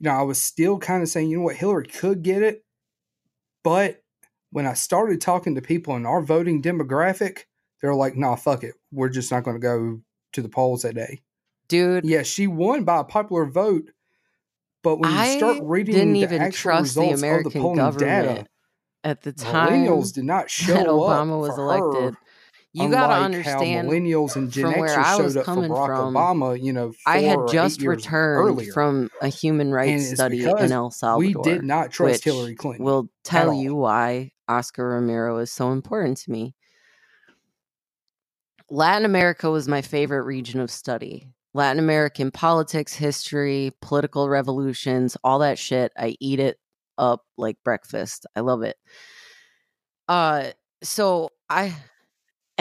[0.00, 2.64] know, I was still kind of saying, you know what, Hillary could get it,
[3.62, 4.02] but
[4.50, 7.44] when I started talking to people in our voting demographic,
[7.80, 8.74] they're like, nah, fuck it.
[8.90, 10.00] We're just not going to go
[10.32, 11.22] to the polls that day.
[11.68, 13.90] Dude, Yeah, she won by a popular vote,
[14.82, 17.26] but when you start I reading didn't the even actual trust the results of the
[17.26, 18.46] American polling government data,
[19.04, 22.14] at the time millennials did not show that up Obama was for elected.
[22.14, 22.20] her,
[22.72, 25.86] You got to understand how millennials and Gen Xers I was showed up for Barack
[25.86, 26.62] from, Obama.
[26.62, 28.72] You know, I had just returned earlier.
[28.72, 31.42] from a human rights study in El Salvador.
[31.42, 32.84] we did not trust Hillary Clinton.
[32.84, 36.54] will tell you why Oscar Romero is so important to me.
[38.68, 41.26] Latin America was my favorite region of study.
[41.52, 45.90] Latin American politics, history, political revolutions, all that shit.
[45.98, 46.58] I eat it
[47.00, 48.26] up like breakfast.
[48.36, 48.76] I love it.
[50.08, 50.50] Uh
[50.82, 51.74] so I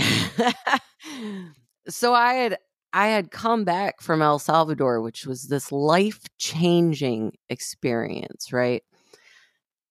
[1.90, 2.58] so I had
[2.92, 8.82] I had come back from El Salvador, which was this life changing experience, right?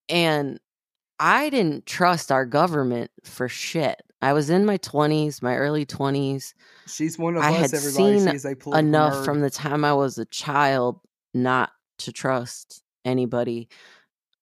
[0.08, 0.58] And
[1.20, 4.00] I didn't trust our government for shit.
[4.20, 6.54] I was in my 20s, my early 20s.
[6.88, 8.18] She's one of I us, had everybody.
[8.40, 9.24] seen enough nerd.
[9.24, 10.98] from the time I was a child
[11.34, 13.68] not to trust anybody.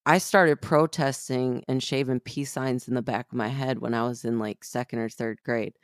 [0.08, 4.04] I started protesting and shaving peace signs in the back of my head when I
[4.04, 5.74] was in like second or third grade.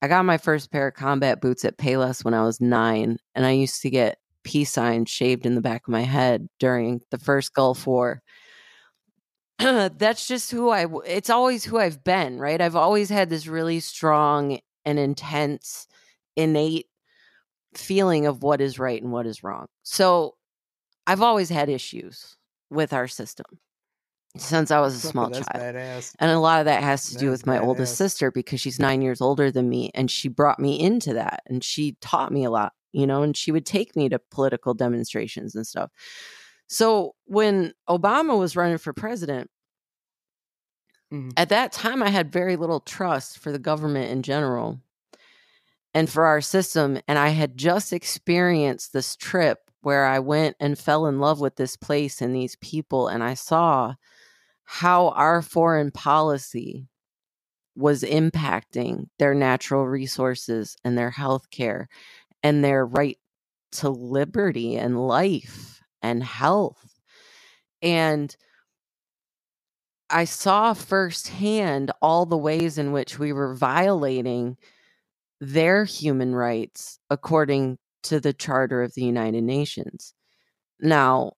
[0.00, 3.44] I got my first pair of combat boots at Payless when I was nine, and
[3.44, 7.18] I used to get peace signs shaved in the back of my head during the
[7.18, 8.22] first Gulf War.
[9.58, 10.86] That's just who I.
[11.06, 12.60] It's always who I've been, right?
[12.60, 15.86] I've always had this really strong and intense,
[16.34, 16.86] innate
[17.74, 19.66] feeling of what is right and what is wrong.
[19.82, 20.36] So,
[21.06, 22.36] I've always had issues
[22.70, 23.46] with our system
[24.38, 25.74] since I was a small That's child.
[25.76, 26.14] badass.
[26.18, 29.02] And a lot of that has to do with my oldest sister because she's nine
[29.02, 29.90] years older than me.
[29.94, 33.36] And she brought me into that and she taught me a lot, you know, and
[33.36, 35.90] she would take me to political demonstrations and stuff.
[36.68, 39.50] So when Obama was running for president,
[41.12, 41.32] Mhm.
[41.36, 44.80] at that time I had very little trust for the government in general
[45.94, 47.00] and for our system.
[47.06, 51.54] And I had just experienced this trip where I went and fell in love with
[51.54, 53.06] this place and these people.
[53.06, 53.94] And I saw
[54.66, 56.88] how our foreign policy
[57.76, 61.88] was impacting their natural resources and their health care
[62.42, 63.18] and their right
[63.72, 66.98] to liberty and life and health.
[67.82, 68.34] And
[70.08, 74.56] I saw firsthand all the ways in which we were violating
[75.40, 80.14] their human rights according to the Charter of the United Nations.
[80.80, 81.32] Now,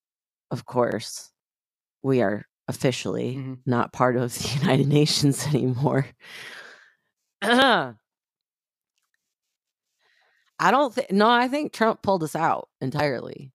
[0.51, 1.33] of course,
[2.03, 3.59] we are officially Mhm.
[3.67, 6.07] not part of the United Nations anymore.
[7.43, 7.95] I
[10.71, 13.53] don't think, no, I think Trump pulled us out entirely.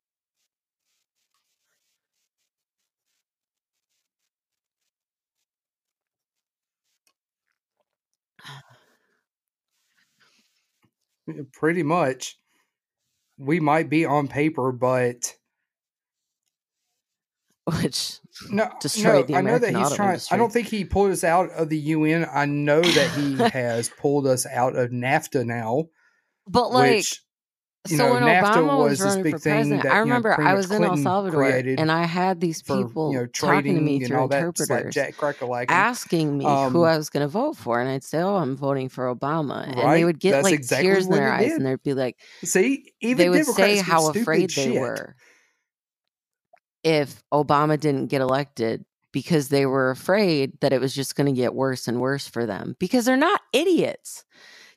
[11.53, 12.39] Pretty much.
[13.37, 15.37] We might be on paper, but
[17.81, 19.35] Which no, Destroyed no.
[19.35, 20.19] the I know that he's auto trying.
[20.31, 22.27] I don't think he pulled us out of the UN.
[22.31, 25.85] I know that he has pulled us out of NAFTA now,
[26.45, 27.21] but like which
[27.89, 29.91] you so know, when NAFTA Obama was was this running big for thing president, that,
[29.91, 33.11] I you know, remember I was in El Salvador and I had these for people
[33.11, 35.65] you know talking to me through that, like interpreters.
[35.69, 38.55] Asking me who Um, I was going to vote for, and I'd say, "Oh, I'm
[38.55, 41.57] voting for Obama," and they would get that's like exactly tears in their eyes, did.
[41.57, 45.15] and they'd be like, See, even they would Democrats say how afraid they were
[46.83, 51.39] if Obama didn't get elected because they were afraid that it was just going to
[51.39, 54.25] get worse and worse for them because they're not idiots.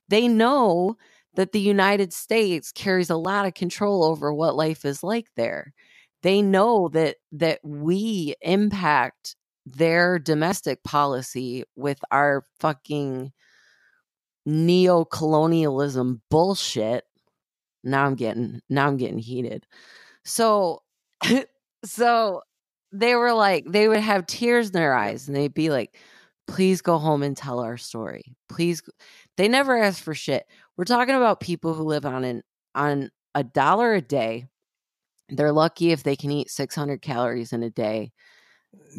[0.09, 0.97] They know
[1.35, 5.73] that the United States carries a lot of control over what life is like there.
[6.23, 13.33] They know that that we impact their domestic policy with our fucking
[14.45, 17.05] neo-colonialism bullshit.
[17.83, 19.67] Now I'm getting now I'm getting heated.
[20.25, 20.83] So
[21.87, 22.43] so
[22.93, 25.97] they were like they would have tears in their eyes and they'd be like
[26.47, 28.37] please go home and tell our story.
[28.49, 28.83] Please
[29.37, 30.45] they never ask for shit.
[30.77, 32.43] We're talking about people who live on an
[32.75, 34.47] on a dollar a day.
[35.29, 38.13] They're lucky if they can eat 600 calories in a day.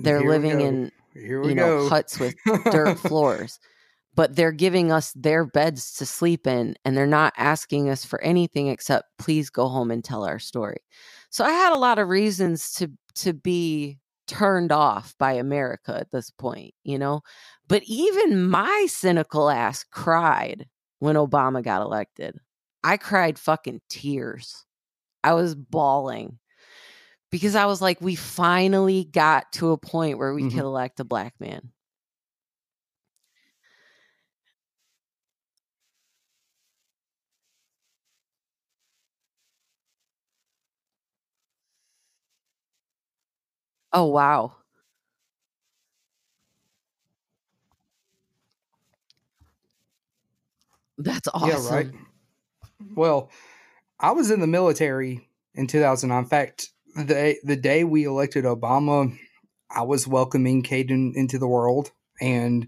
[0.01, 1.89] They're Here living in you know go.
[1.89, 2.35] huts with
[2.71, 3.59] dirt floors
[4.15, 8.21] but they're giving us their beds to sleep in and they're not asking us for
[8.21, 10.77] anything except please go home and tell our story
[11.29, 16.11] so i had a lot of reasons to to be turned off by america at
[16.11, 17.21] this point you know?
[17.67, 20.67] But even my cynical ass cried
[20.99, 22.37] when obama got elected.
[22.83, 24.65] I cried fucking tears.
[25.23, 26.39] I was bawling
[27.31, 30.51] because i was like we finally got to a point where we Mhm.
[30.51, 31.71] could elect a black man
[43.93, 44.55] oh wow
[50.97, 51.49] That's awesome.
[51.49, 51.87] Yeah, right.
[52.95, 53.29] Well,
[53.99, 56.23] I was in the military in 2009.
[56.23, 59.15] In fact, the day, the day we elected Obama,
[59.69, 61.91] I was welcoming Caden into the world.
[62.21, 62.63] And,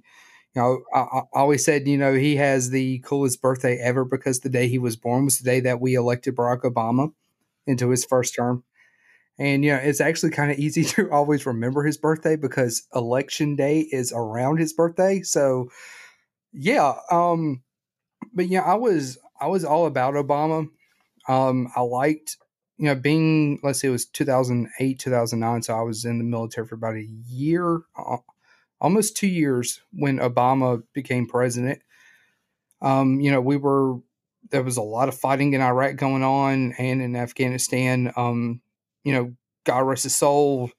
[0.55, 4.39] you know, I, I always said, you know, he has the coolest birthday ever because
[4.39, 7.11] the day he was born was the day that we elected Barack Obama
[7.65, 8.63] into his first term.
[9.39, 13.55] And, you know, it's actually kind of easy to always remember his birthday because election
[13.55, 15.21] day is around his birthday.
[15.21, 15.69] So,
[16.53, 16.93] yeah.
[17.09, 17.63] Um,
[18.33, 20.67] but yeah, I was I was all about Obama.
[21.27, 22.37] Um, I liked
[22.77, 26.67] you know being let's say it was 2008 2009, so I was in the military
[26.67, 28.17] for about a year, uh,
[28.81, 31.81] almost two years when Obama became president.
[32.81, 33.97] Um, you know, we were
[34.51, 38.11] there was a lot of fighting in Iraq going on and in Afghanistan.
[38.15, 38.61] Um,
[39.03, 39.33] you know,
[39.65, 40.71] God rest his soul.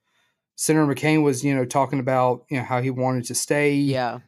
[0.56, 3.74] Senator McCain was, you know, talking about you know how he wanted to stay.
[3.74, 4.20] Yeah.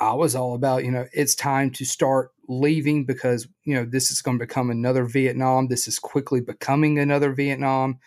[0.00, 4.10] I was all about, you know, it's time to start leaving because, you know, this
[4.10, 5.68] is going to become another Vietnam.
[5.68, 8.00] This is quickly becoming another Vietnam.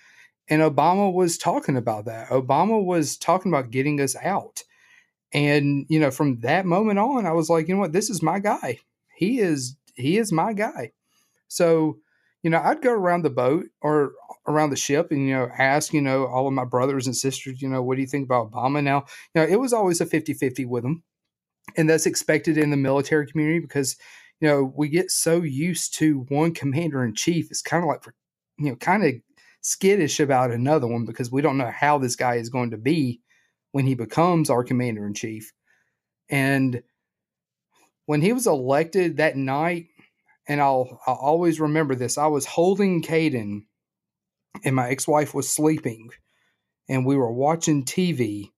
[0.49, 2.29] And Obama was talking about that.
[2.29, 4.63] Obama was talking about getting us out.
[5.33, 8.21] And, you know, from that moment on, I was like, you know what, this is
[8.21, 8.79] my guy.
[9.15, 10.91] He is he is my guy.
[11.47, 11.97] So,
[12.47, 14.13] you know, I'd go around the boat or
[14.47, 17.61] around the ship and, you know, ask, you know, all of my brothers and sisters,
[17.61, 19.03] you know, what do you think about Obama now?
[19.35, 21.03] You know, it was always a 50 50 with them
[21.75, 23.97] and that's expected in the military community because
[24.39, 28.05] you know we get so used to one commander in chief it's kind of like
[28.57, 29.13] you know kind of
[29.59, 33.19] skittish about another one because we don't know how this guy is going to be
[33.73, 35.51] when he becomes our commander in chief
[36.29, 36.81] and
[38.05, 39.87] when he was elected that night
[40.47, 43.65] and I'll, I'll always remember this i was holding Caden
[44.63, 46.09] and my ex-wife was sleeping
[46.89, 48.51] and we were watching tv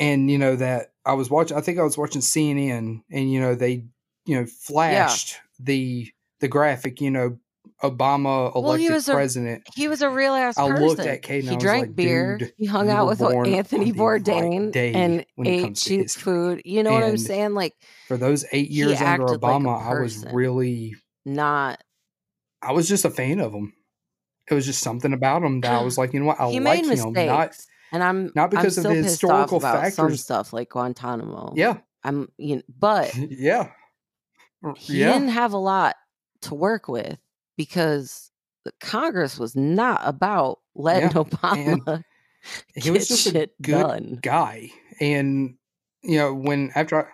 [0.00, 1.56] and you know that I was watching.
[1.56, 3.84] I think I was watching CNN, and you know they,
[4.26, 5.64] you know, flashed yeah.
[5.64, 7.00] the the graphic.
[7.00, 7.38] You know,
[7.82, 9.62] Obama elected well, he was president.
[9.66, 10.58] A, he was a real ass.
[10.58, 11.44] I looked at Kate.
[11.44, 12.38] he drank like, beer.
[12.56, 16.60] he hung out with Anthony Bourdain right and ate cheap food.
[16.64, 17.54] You know and what I'm saying?
[17.54, 17.74] Like
[18.06, 21.82] for those eight years under Obama, like I was really not.
[22.62, 23.72] I was just a fan of him.
[24.50, 26.60] It was just something about him that I was like, you know what, I he
[26.60, 27.12] like him.
[27.12, 27.56] Not
[27.92, 29.94] and I'm not because I'm of the historical factors.
[29.94, 31.54] Some stuff like Guantanamo.
[31.56, 32.30] Yeah, I'm.
[32.36, 33.70] You know, but yeah,
[34.76, 35.12] he yeah.
[35.12, 35.96] didn't have a lot
[36.42, 37.18] to work with
[37.60, 38.30] because
[38.64, 41.12] the Congress was not about letting yeah.
[41.24, 42.02] Obama.
[42.74, 44.18] He was just a good done.
[44.22, 45.56] guy, and
[46.02, 47.06] you know when after.
[47.06, 47.08] I,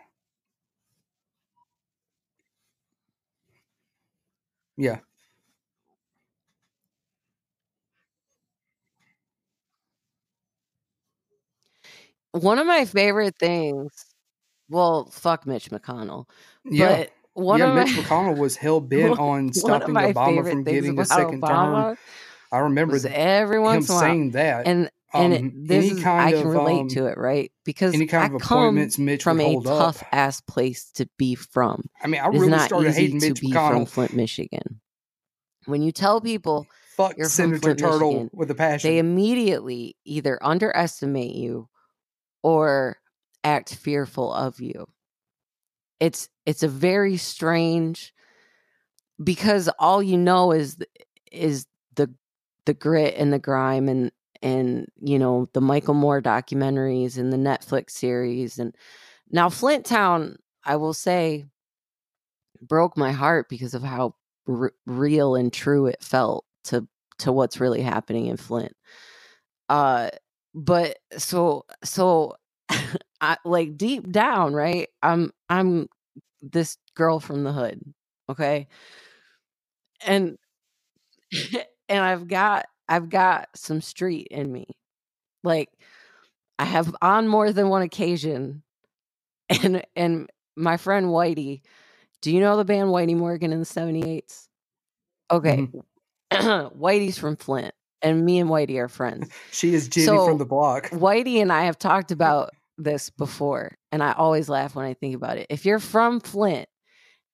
[4.76, 4.98] yeah,
[12.32, 13.90] One of my favorite things,
[14.68, 16.26] well, fuck Mitch McConnell,
[16.64, 16.96] yeah.
[16.98, 20.98] but one yeah, of Mitch my, McConnell was hell bent on stopping Obama from getting
[20.98, 21.98] a second Obama term.
[22.50, 26.46] I remember every once him saying that, and and um, it, this is, I can
[26.46, 27.52] of, relate um, to it, right?
[27.64, 30.08] Because any kind I of appointments Mitch from a tough up.
[30.12, 31.84] ass place to be from.
[32.02, 34.80] I mean, I really started hating Mitch McConnell from Flint, Michigan.
[35.66, 36.66] When you tell people
[36.96, 41.68] fuck you're Senator Flint, Turtle Michigan, with a passion, they immediately either underestimate you
[42.42, 42.98] or
[43.44, 44.86] act fearful of you.
[46.00, 48.12] It's it's a very strange
[49.22, 50.76] because all you know is
[51.32, 52.12] is the
[52.66, 57.36] the grit and the grime and and you know the Michael Moore documentaries and the
[57.36, 58.74] Netflix series and
[59.30, 61.46] now Flint Town I will say
[62.62, 64.14] broke my heart because of how
[64.48, 66.86] r- real and true it felt to
[67.18, 68.74] to what's really happening in Flint.
[69.68, 70.10] Uh
[70.54, 72.36] but so so
[73.20, 74.88] I like deep down, right?
[75.02, 75.88] I'm I'm
[76.42, 77.80] this girl from the hood,
[78.28, 78.68] okay?
[80.04, 80.38] And
[81.88, 84.66] and I've got I've got some street in me.
[85.42, 85.70] Like
[86.58, 88.62] I have on more than one occasion
[89.62, 91.62] and and my friend Whitey,
[92.22, 94.48] do you know the band Whitey Morgan in the 78s?
[95.30, 95.68] Okay.
[96.32, 96.78] Mm-hmm.
[96.82, 99.28] Whitey's from Flint and me and Whitey are friends.
[99.52, 100.88] She is Jenny so, from the block.
[100.90, 105.14] Whitey and I have talked about this before, and I always laugh when I think
[105.14, 105.46] about it.
[105.50, 106.68] If you're from Flint,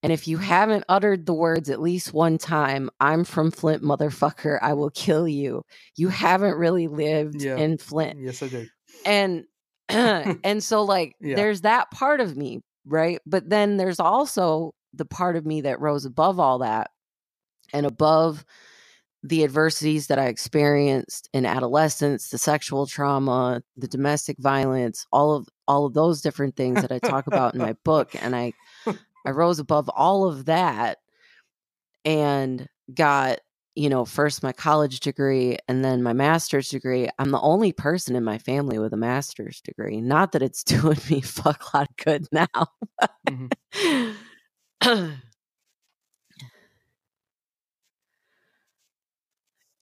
[0.03, 0.47] and if you mm-hmm.
[0.47, 5.29] haven't uttered the words at least one time, I'm from Flint, motherfucker, I will kill
[5.29, 5.63] you.
[5.97, 7.57] You haven't really lived yeah.
[7.57, 8.19] in Flint.
[8.21, 8.69] Yes, I did.
[9.07, 9.45] And
[9.89, 11.37] and so like yeah.
[11.37, 13.21] there's that part of me, right?
[13.27, 16.91] But then there's also the part of me that rose above all that
[17.73, 18.45] and above
[19.23, 25.49] the adversities that I experienced in adolescence, the sexual trauma, the domestic violence, all of
[25.69, 28.53] all of those different things that I talk about in my book and I
[29.25, 30.99] I rose above all of that
[32.05, 33.39] and got,
[33.77, 37.09] you know, first my college degree and then my master's degree.
[37.19, 40.01] I'm the only person in my family with a master's degree.
[40.01, 42.67] Not that it's doing me fuck a lot of good now.
[43.29, 45.11] mm-hmm.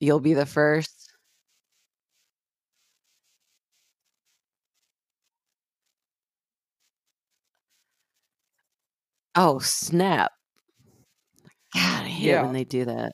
[0.01, 1.13] You'll be the first.
[9.35, 10.31] Oh, snap.
[11.75, 12.41] God, I hate yeah.
[12.41, 13.11] when they do that.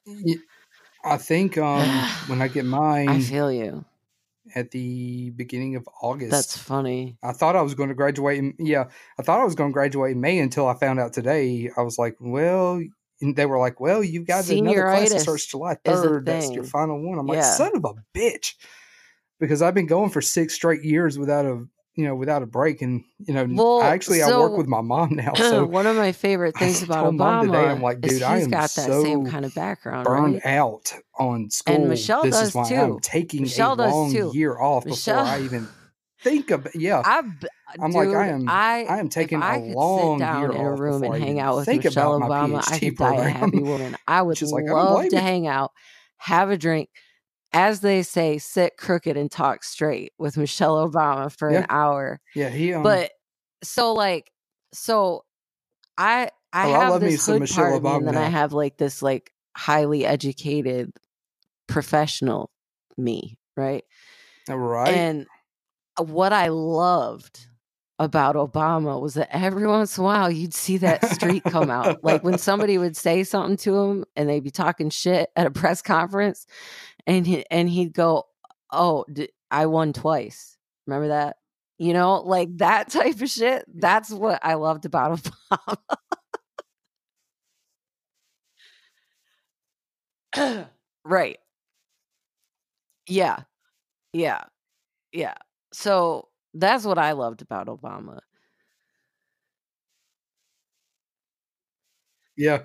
[1.03, 1.81] I think um,
[2.27, 3.83] when I get mine, I feel you.
[4.55, 6.31] at the beginning of August.
[6.31, 7.17] That's funny.
[7.21, 8.38] I thought I was going to graduate.
[8.39, 8.85] In, yeah,
[9.19, 11.69] I thought I was going to graduate in May until I found out today.
[11.75, 12.81] I was like, well,
[13.22, 16.26] and they were like, well, you've got another class that starts July 3rd.
[16.26, 17.18] That's your final one.
[17.18, 18.53] I'm like, son of a bitch.
[19.39, 21.63] Because I've been going for six straight years without a,
[21.93, 22.82] you know, without a break.
[22.82, 25.34] And, you know, Well, actually, I work with my mom now.
[25.38, 28.61] So One of my favorite things about Obama today, I'm like, dude, I am got
[28.61, 30.57] that same kind of background, burned right?
[30.57, 31.76] out on school.
[31.76, 32.76] And Michelle this does is why too.
[32.76, 34.32] I'm taking Michelle a long too.
[34.34, 35.68] year off Michelle, before I even
[36.22, 37.22] think of Yeah, I,
[37.80, 40.51] I'm dude, like, I am- I, I am taking I a long sit down year
[40.51, 43.95] in a room and hang out with Michelle Obama, I could die a happy woman.
[44.07, 45.72] I would like, I love blame to hang out,
[46.18, 46.89] have a drink,
[47.53, 51.59] as they say, sit crooked and talk straight with Michelle Obama for Yeah.
[51.59, 52.20] an hour.
[52.36, 52.74] Yeah, he.
[52.74, 53.11] Um, But
[53.63, 54.32] so like,
[54.74, 55.24] so
[55.97, 58.30] I I Oh, I have love this hood Michelle part of me, and then I
[58.30, 60.91] have like this like highly educated
[61.68, 62.51] professional
[62.97, 63.84] me, right?
[64.49, 64.93] right.
[64.93, 65.28] And
[65.99, 67.47] uh, what I loved
[68.00, 72.04] about Obama was that every once in a while you'd see that streak come out.
[72.04, 75.52] Like when somebody would say something to him and they'd be talking shit at a
[75.52, 76.45] press conference
[77.08, 78.26] and he, and he'd go,
[78.72, 79.06] "Oh,
[79.50, 81.38] I won twice." Remember that?
[81.80, 83.66] You know, like that type of shit.
[83.74, 85.20] That's what I loved about
[90.36, 90.68] Obama.
[91.04, 91.39] right.
[93.08, 93.39] Yeah.
[94.14, 94.43] Yeah.
[95.12, 95.36] Yeah.
[95.74, 96.28] So
[96.60, 98.20] that's what I loved about Obama.
[102.38, 102.60] yeah.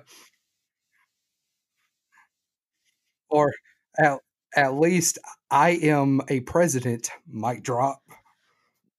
[3.29, 3.51] Or
[3.97, 4.19] at,
[4.55, 5.17] at least
[5.49, 7.09] I am a president.
[7.27, 8.01] Mic drop.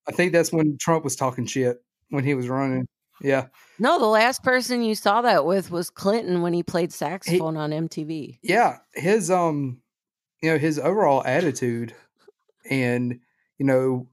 [0.08, 2.86] I think that's when Trump was talking shit when he was running.
[3.22, 3.46] Yeah.
[3.78, 7.70] No, the last person you saw that with was Clinton when he played saxophone on
[7.70, 8.38] MTV.
[8.42, 9.80] yeah his um
[10.42, 11.94] you know his overall attitude
[12.68, 13.20] and
[13.58, 14.08] you know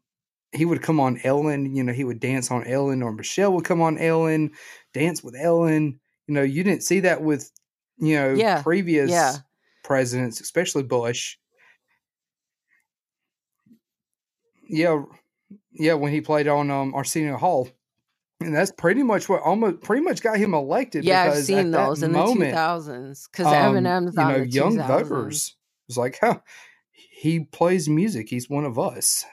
[0.54, 3.66] he would come on ellen you know he would dance on ellen or michelle would
[3.66, 4.52] come on ellen
[4.93, 7.52] dance with ellen you know you didn't see that with
[7.97, 9.39] you know Yeah, previous yeah.
[9.84, 11.38] presidents especially bush
[14.70, 15.04] yeah
[15.74, 17.70] yeah when he played on um arsenio hall
[18.41, 22.04] and that's pretty much what almost pretty much got him elected Yeah, I've seen those
[22.04, 24.88] in moment, the 2000s because um, Eminem's you know, young 2000s.
[24.88, 26.39] voters was like, huh,
[26.91, 28.30] he plays music.
[28.30, 29.26] He's one of us.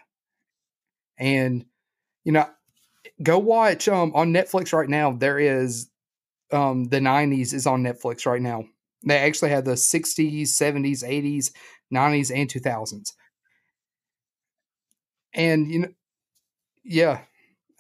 [1.19, 1.65] And,
[2.25, 2.47] you know,
[3.23, 5.13] go watch um on Netflix right now.
[5.13, 5.91] There is
[6.53, 8.65] um the 90s is on Netflix right now.
[9.07, 11.53] They actually have the 60s, 70s, 80s,
[11.93, 13.13] 90s, and 2000s.
[15.35, 15.89] And you know,
[16.85, 17.21] yeah,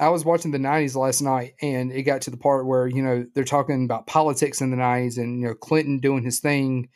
[0.01, 3.03] I was watching the 90s last night and it got to the part where, you
[3.03, 6.89] know, they're talking about politics in the 90s and, you know, Clinton doing his thing.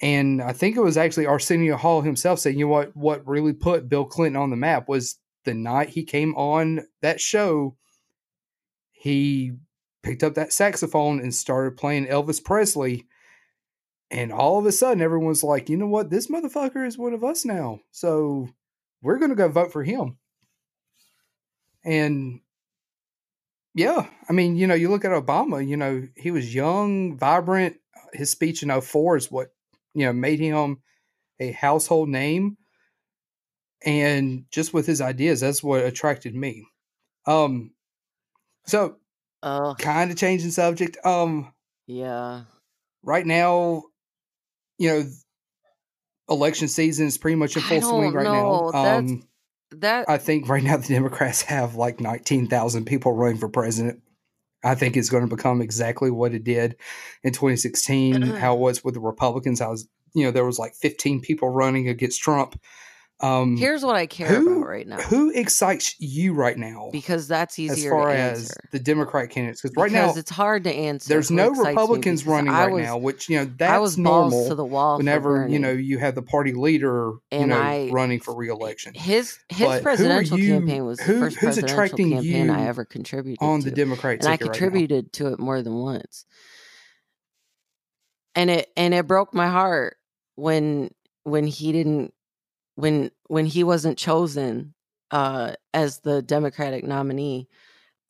[0.00, 3.52] And I think it was actually Arsenio Hall himself saying, you know what, what really
[3.52, 7.76] put Bill Clinton on the map was the night he came on that show,
[8.90, 9.52] he
[10.02, 13.06] picked up that saxophone and started playing Elvis Presley.
[14.10, 16.10] And all of a sudden, everyone's like, you know what?
[16.10, 17.80] This motherfucker is one of us now.
[17.90, 18.48] So
[19.02, 20.18] we're going to go vote for him.
[21.84, 22.40] And
[23.74, 27.76] yeah, I mean, you know, you look at Obama, you know, he was young, vibrant.
[28.12, 29.48] His speech in 04 is what,
[29.94, 30.78] you know, made him
[31.40, 32.56] a household name.
[33.84, 36.66] And just with his ideas, that's what attracted me.
[37.26, 37.72] Um,
[38.66, 38.96] so
[39.44, 40.96] Oh, kind of changing subject.
[41.04, 41.52] Um,
[41.86, 42.44] yeah.
[43.02, 43.82] right now,
[44.78, 45.04] you know,
[46.30, 48.70] election season is pretty much in full swing right know.
[48.72, 48.96] now.
[48.96, 49.28] Um,
[49.70, 54.00] That I think right now the Democrats have like 19,000 people running for president.
[54.64, 56.76] I think it's going to become exactly what it did
[57.22, 59.60] in 2016, how it was with the Republicans.
[59.60, 62.58] I was, you know, there was like 15 people running against Trump.
[63.24, 67.26] Um, here's what I care who- about right now who excites you right now because
[67.26, 69.62] that's easier as far to as the Democrat candidates?
[69.62, 71.08] Because right now it's hard to answer.
[71.08, 74.48] there's no Republicans running I right was- now, which you know that's was normal.
[74.48, 74.98] to the wall.
[74.98, 79.38] Whenever you know you have the party leader, you know, I- running for reelection his
[79.48, 83.38] his But presidential you- campaign was the first who's presidential attracting campaign I ever contributed
[83.42, 83.70] on to.
[83.70, 86.24] the Democrat and I ticket right contributed to it more than once.
[88.34, 89.96] And it and it broke my heart
[90.34, 90.90] when
[91.24, 92.13] when he didn't
[92.76, 94.74] when when he wasn't chosen
[95.10, 97.48] uh as the Democratic nominee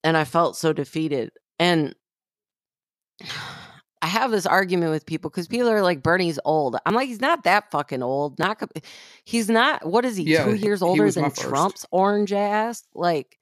[0.05, 1.33] and I felt so defeated.
[1.59, 1.97] And
[4.03, 6.77] I have this argument with people because people are like Bernie's old.
[6.85, 8.39] I'm like he's not that fucking old.
[8.39, 8.63] Not
[9.25, 9.87] he's not.
[9.87, 10.25] What is he?
[10.25, 11.31] Yeah, two years older than.
[11.31, 12.85] Trump's orange ass.
[12.95, 13.39] Like,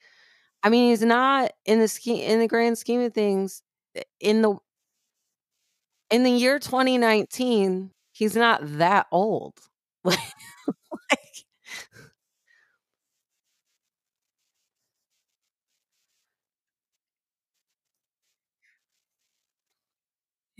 [0.62, 3.60] I mean, he's not in the scheme in the grand scheme of things.
[4.20, 4.54] In the
[6.12, 9.54] in the year 2019, he's not that old.
[10.04, 10.18] Like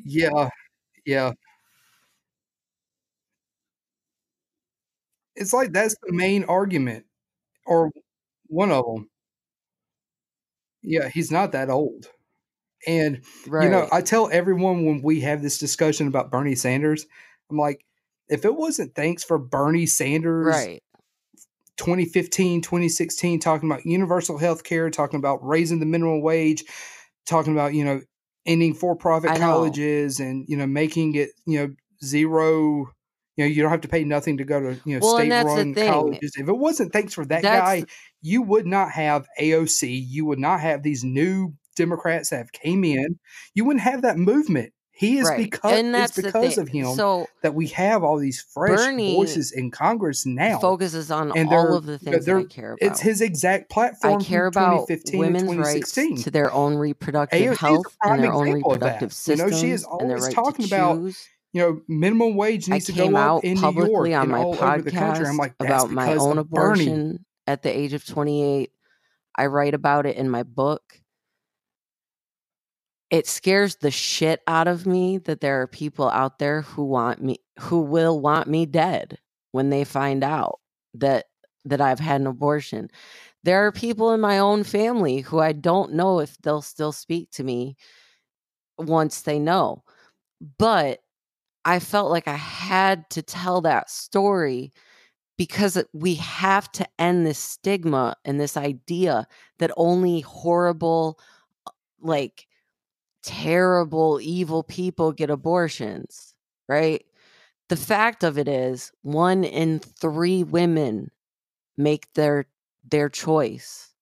[0.05, 0.49] Yeah,
[1.07, 1.33] yeah.
[5.35, 7.07] It's like that's the main argument,
[7.67, 7.91] or
[8.47, 9.09] one of them.
[10.83, 12.09] Yeah, he's not that old.
[12.87, 13.89] And, you know, Right.
[13.93, 17.07] I tell everyone when we have this discussion about Bernie Sanders,
[17.51, 17.85] I'm like,
[18.29, 20.83] if it wasn't thanks for Bernie Sanders Right.
[21.77, 26.65] 2015, 2016, talking about universal health care, talking about raising the minimum wage,
[27.27, 28.01] talking about, you know,
[28.47, 31.75] ending for profit colleges and, you know, making it, you know,
[32.05, 32.87] zero,
[33.37, 35.75] you know, you don't have to pay nothing to go to, you know, Well, state-run
[35.75, 36.33] colleges.
[36.37, 37.87] If it wasn't thanks for that That's guy, the-
[38.21, 40.05] you would not have AOC.
[40.09, 43.19] You would not have these new Democrats that have came in.
[43.55, 44.73] You wouldn't have that movement.
[44.95, 45.39] He is right.
[45.39, 49.17] because and that's it's because of him So that we have all these fresh Bernie
[49.17, 50.59] voices in Congress now.
[50.59, 52.87] focuses on and all of the things that I care about.
[52.87, 54.21] It's his exact platform.
[54.21, 58.75] I care about 2015 women's rights to their own reproductive health and their own example
[58.75, 59.01] of that.
[59.03, 61.01] reproductive You know, she is always right talking about
[61.53, 64.33] you know, minimum wage needs to go out up in New York publicly on and
[64.33, 65.27] my all over the country.
[65.27, 66.85] I'm podcast like, about my own of Bernie.
[66.85, 68.71] abortion at the age of 28.
[69.37, 71.02] I write about it in my book.
[73.13, 77.23] It scares the shit out of me that there are people out there who want
[77.23, 79.19] me who will want me dead
[79.53, 80.61] when they find out
[80.95, 81.27] that
[81.67, 82.91] that I've had an abortion.
[83.45, 87.31] There are people in my own family who I don't know if they'll still speak
[87.33, 87.77] to me
[88.79, 89.85] once they know.
[90.59, 91.01] But
[91.65, 94.73] I felt like I had to tell that story
[95.39, 99.27] because we have to end this stigma and this idea
[99.59, 101.19] that only horrible,
[101.67, 102.47] uh, like
[103.23, 106.35] terrible, evil people get abortions,
[106.69, 107.05] right?
[107.69, 111.11] The fact of it is, one in three women
[111.77, 112.47] make their
[112.91, 113.95] their choice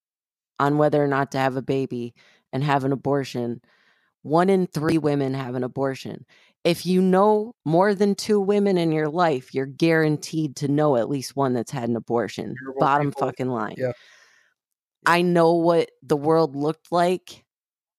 [0.59, 2.15] on whether or not to have a baby
[2.53, 3.61] and have an abortion.
[4.23, 6.27] One in three women have an abortion.
[6.65, 11.09] If you know more than two women in your life, you're guaranteed to know at
[11.09, 12.55] least one that's had an abortion.
[12.63, 13.29] Terrible Bottom people.
[13.29, 13.77] fucking line.
[13.79, 13.93] Yeah.
[15.07, 17.45] I know what the world looked like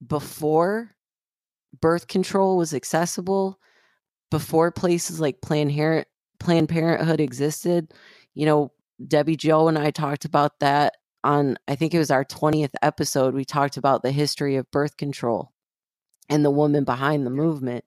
[0.05, 0.95] before
[1.79, 3.59] birth control was accessible,
[4.31, 6.05] before places like Planned, Har-
[6.39, 7.93] Planned Parenthood existed.
[8.33, 8.71] You know,
[9.07, 13.35] Debbie Joe and I talked about that on, I think it was our 20th episode.
[13.35, 15.51] We talked about the history of birth control
[16.29, 17.83] and the woman behind the movement.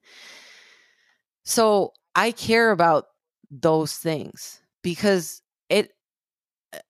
[1.44, 3.06] So I care about
[3.50, 5.92] those things because it
[6.72, 6.80] eh,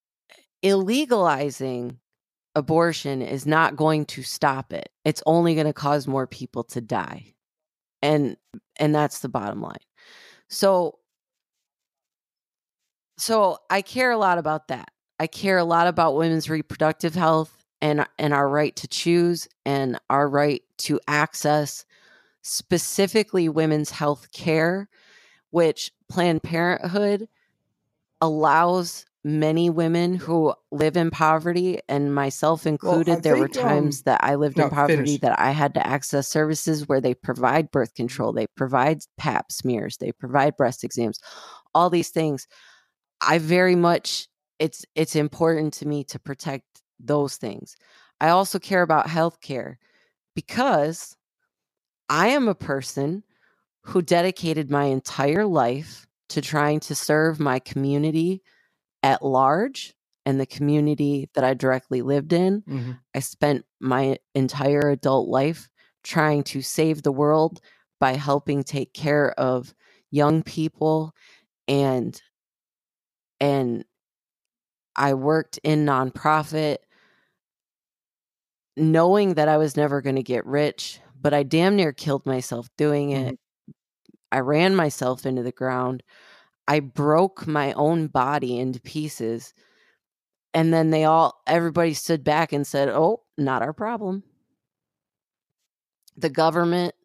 [0.63, 1.97] illegalizing
[2.55, 4.89] abortion is not going to stop it.
[5.03, 7.33] It's only going to cause more people to die.
[8.01, 8.37] And
[8.77, 9.77] and that's the bottom line.
[10.49, 10.99] So
[13.17, 14.89] so I care a lot about that.
[15.19, 19.99] I care a lot about women's reproductive health and and our right to choose and
[20.09, 21.85] our right to access
[22.41, 24.87] specifically women's health care
[25.49, 27.29] which Planned Parenthood
[28.21, 34.03] allows many women who live in poverty and myself included there were think, um, times
[34.03, 35.21] that I lived no, in poverty finish.
[35.21, 39.97] that I had to access services where they provide birth control they provide pap smears
[39.97, 41.19] they provide breast exams
[41.75, 42.47] all these things
[43.21, 46.65] I very much it's it's important to me to protect
[46.99, 47.77] those things.
[48.21, 49.77] I also care about healthcare
[50.35, 51.17] because
[52.09, 53.23] I am a person
[53.83, 58.43] who dedicated my entire life to trying to serve my community
[59.05, 59.95] at large
[60.25, 62.65] and the community that I directly lived in.
[62.67, 62.99] Mhm.
[63.15, 65.69] I spent my entire adult life
[66.03, 67.61] trying to save the world
[68.01, 69.75] by helping take care of
[70.11, 71.13] young people
[71.67, 72.21] and
[73.41, 73.85] and
[74.97, 76.77] I worked in nonprofit
[78.77, 82.67] knowing that I was never going to get rich, but I damn near killed myself
[82.77, 83.37] doing it.
[84.31, 86.03] I ran myself into the ground.
[86.67, 89.53] I broke my own body into pieces.
[90.53, 94.23] And then they all, everybody stood back and said, Oh, not our problem.
[96.17, 96.95] The government,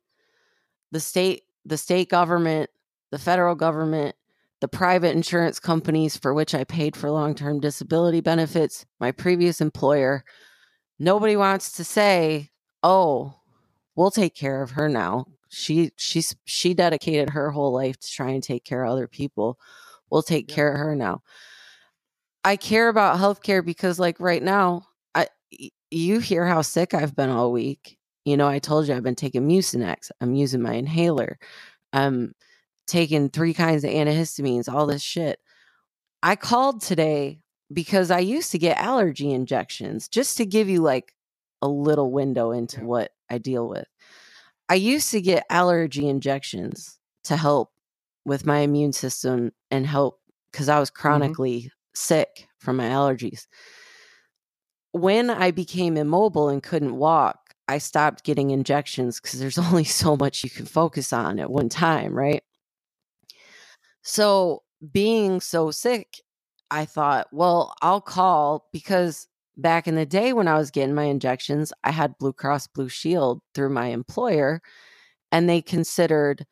[0.93, 2.71] the state, the state government,
[3.11, 4.15] the federal government,
[4.61, 9.61] the private insurance companies for which I paid for long term disability benefits, my previous
[9.61, 10.25] employer,
[10.99, 12.51] nobody wants to say,
[12.83, 13.35] Oh,
[13.97, 15.27] we'll take care of her now.
[15.51, 19.59] She she's she dedicated her whole life to try and take care of other people.
[20.11, 20.55] We'll take Yeah.
[20.57, 21.23] care of her now.
[22.45, 25.27] I care about healthcare because like right now, i
[25.91, 27.99] you hear how sick I've been all week.
[28.25, 30.11] You know, I told you I've been taking Mucinex.
[30.21, 31.39] I'm using my inhaler.
[31.95, 32.35] I'm
[32.89, 35.41] taking three kinds of antihistamines, all this shit.
[36.23, 37.41] I called today
[37.73, 41.15] because I used to get allergy injections just to give you like
[41.63, 42.85] a little window into Yeah.
[42.85, 43.87] what I deal with.
[44.71, 47.73] I used to get allergy injections to help
[48.25, 50.21] with my immune system and help
[50.53, 51.33] because I was Mm-hmm.
[51.33, 53.49] chronically sick from my allergies.
[54.93, 60.17] When I became immobile and couldn't walk, I stopped getting injections because there's only so
[60.17, 62.45] much you can focus on at one time, right?
[64.03, 64.63] So,
[64.93, 66.23] being so sick,
[66.71, 69.27] I thought, well, I'll call because
[69.57, 72.89] back in the day when I was getting my injections, I had Blue Cross Blue
[72.89, 74.61] Shield through my employer,
[75.33, 76.47] and they considered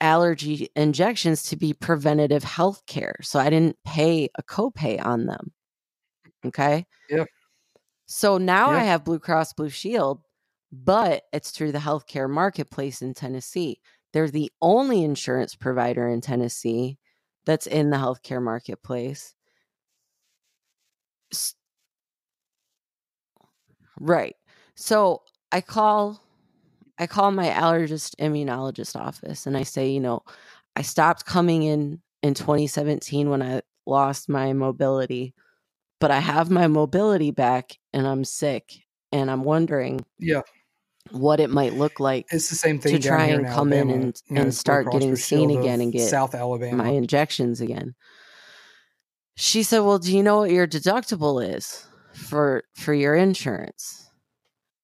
[0.00, 3.16] allergy injections to be preventative health care.
[3.22, 5.52] So I didn't pay a copay on them.
[6.46, 6.86] Okay.
[7.10, 7.24] Yeah.
[8.06, 10.22] So now I have Blue Cross Blue Shield,
[10.72, 13.80] but it's through the healthcare marketplace in Tennessee.
[14.12, 16.98] They're the only insurance provider in Tennessee
[17.44, 19.34] that's in the healthcare marketplace.
[24.00, 24.36] Right.
[24.74, 25.22] So
[25.52, 26.22] I call
[26.98, 30.22] I call my allergist immunologist office and I say, you know,
[30.74, 35.34] I stopped coming in in 2017 when I lost my mobility,
[36.00, 38.80] but I have my mobility back and I'm sick
[39.12, 40.42] and I'm wondering Yeah.
[41.10, 43.90] what it might look like It's the same thing to try and in come in
[43.90, 46.82] and, you know, and start getting seen again and get South Alabama.
[46.82, 47.94] my injections again.
[49.36, 54.10] She said, "Well, do you know what your deductible is for for your insurance?"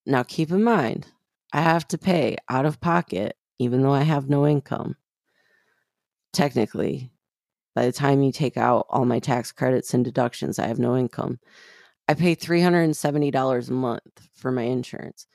[0.06, 1.06] Now, keep in mind,
[1.52, 4.96] I have to pay out of pocket even though I have no income.
[6.32, 7.12] Technically,
[7.74, 10.96] by the time you take out all my tax credits and deductions, I have no
[10.96, 11.38] income.
[12.08, 15.26] I pay $370 a month for my insurance.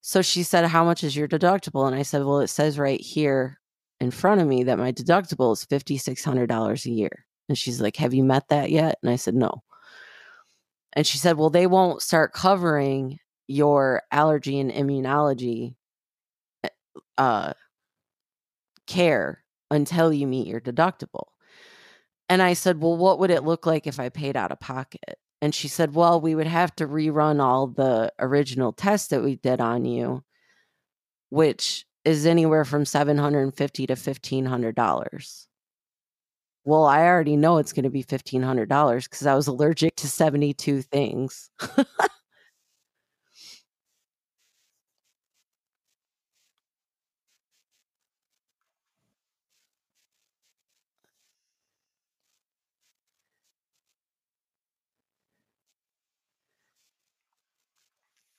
[0.00, 1.86] So she said, How much is your deductible?
[1.86, 3.58] And I said, Well, it says right here
[4.00, 7.26] in front of me that my deductible is $5,600 a year.
[7.48, 8.98] And she's like, Have you met that yet?
[9.02, 9.62] And I said, No.
[10.94, 15.74] And she said, Well, they won't start covering your allergy and immunology
[17.18, 17.52] uh,
[18.86, 21.26] care until you meet your deductible.
[22.28, 25.18] And I said, Well, what would it look like if I paid out of pocket?
[25.42, 29.36] And she said, Well, we would have to rerun all the original tests that we
[29.36, 30.24] did on you,
[31.28, 35.46] which is anywhere from 750 to $1,500.
[36.64, 40.82] Well, I already know it's going to be $1,500 because I was allergic to 72
[40.82, 41.50] things.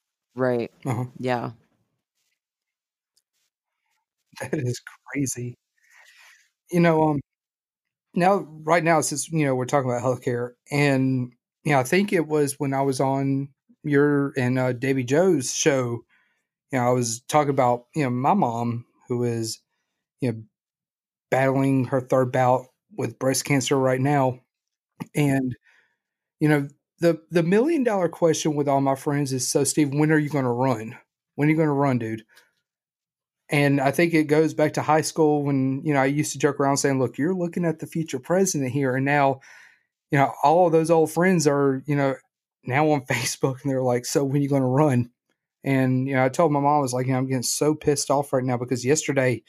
[0.36, 0.71] right.
[0.86, 1.05] Uh-huh.
[1.19, 1.51] Yeah.
[4.39, 5.57] That is crazy.
[6.71, 7.19] You know, um,
[8.16, 11.32] now right now since you know we're talking about healthcare, and
[11.63, 13.49] you know, I think it was when I was on
[13.84, 16.01] your and uh, Debbie Joe's show.
[16.72, 19.61] You know, I was talking about you know my mom who is
[20.22, 20.43] you know
[21.32, 24.39] battling her third bout with breast cancer right now,
[25.16, 25.55] and
[26.39, 26.68] you know
[26.99, 30.30] the the million dollar question with all my friends is so Steve, when are you
[30.30, 30.97] going to run?
[31.36, 32.24] When are you going to run, dude?
[33.50, 36.39] And I think it goes back to high school when, you know, I used to
[36.39, 38.96] joke around saying, look, you're looking at the future president here.
[38.96, 39.39] And now,
[40.12, 42.16] you know, all of those old friends are, you know,
[42.64, 45.12] now on Facebook and they're like, so when are you going to run?
[45.64, 47.74] And, you know, I told my mom, I was like, you know, I'm getting so
[47.74, 49.43] pissed off right now because yesterday,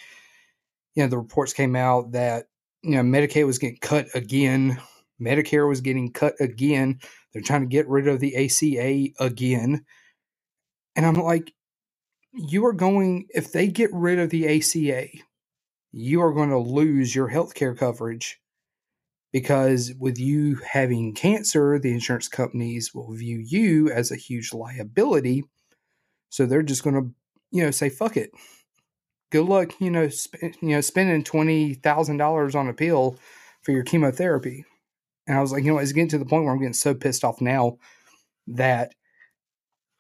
[0.94, 2.46] you know, the reports came out that,
[2.82, 4.78] you know, Medicaid was getting cut again.
[5.20, 7.00] Medicare was getting cut again.
[7.32, 9.84] They're trying to get rid of the ACA again.
[10.94, 11.52] And I'm like,
[12.36, 15.08] you are going if they get rid of the ACA,
[15.92, 18.38] you are going to lose your health care coverage
[19.32, 25.44] because with you having cancer, the insurance companies will view you as a huge liability.
[26.28, 27.14] So they're just going to,
[27.50, 28.30] you know, say fuck it.
[29.32, 33.18] Good luck, you know, sp- you know, spending twenty thousand dollars on a pill
[33.62, 34.64] for your chemotherapy.
[35.26, 36.94] And I was like, you know, it's getting to the point where I'm getting so
[36.94, 37.78] pissed off now
[38.46, 38.94] that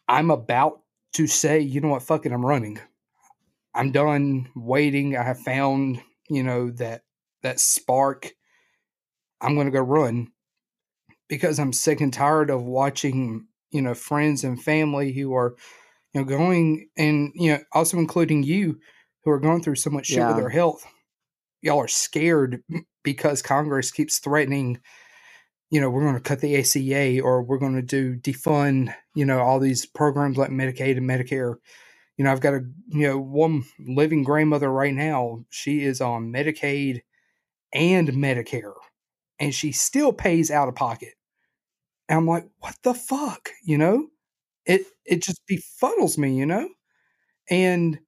[0.06, 0.82] I'm about
[1.16, 2.78] to say, you know what, fuck it, I'm running.
[3.74, 5.16] I'm done waiting.
[5.16, 7.02] I have found, you know, that
[7.42, 8.32] that spark.
[9.40, 10.28] I'm going to go run
[11.28, 15.56] because I'm sick and tired of watching, you know, friends and family who are,
[16.12, 18.78] you know, going and, you know, also including you
[19.24, 20.86] who are going through so much shit with their health.
[21.60, 22.62] Y'all are scared
[23.02, 24.80] because Congress keeps threatening,
[25.70, 29.24] you know, we're going to cut the ACA or we're going to do defund, you
[29.24, 31.56] know, all these programs like Medicaid and Medicare.
[32.16, 35.44] You know, I've got a, you know, one living grandmother right now.
[35.50, 37.00] She is on Medicaid
[37.72, 38.74] and Medicare
[39.38, 41.14] and she still pays out of pocket.
[42.08, 43.50] And I'm like, what the fuck?
[43.64, 44.06] You know?
[44.64, 46.68] It it just befuddles me, you know?
[47.50, 47.98] And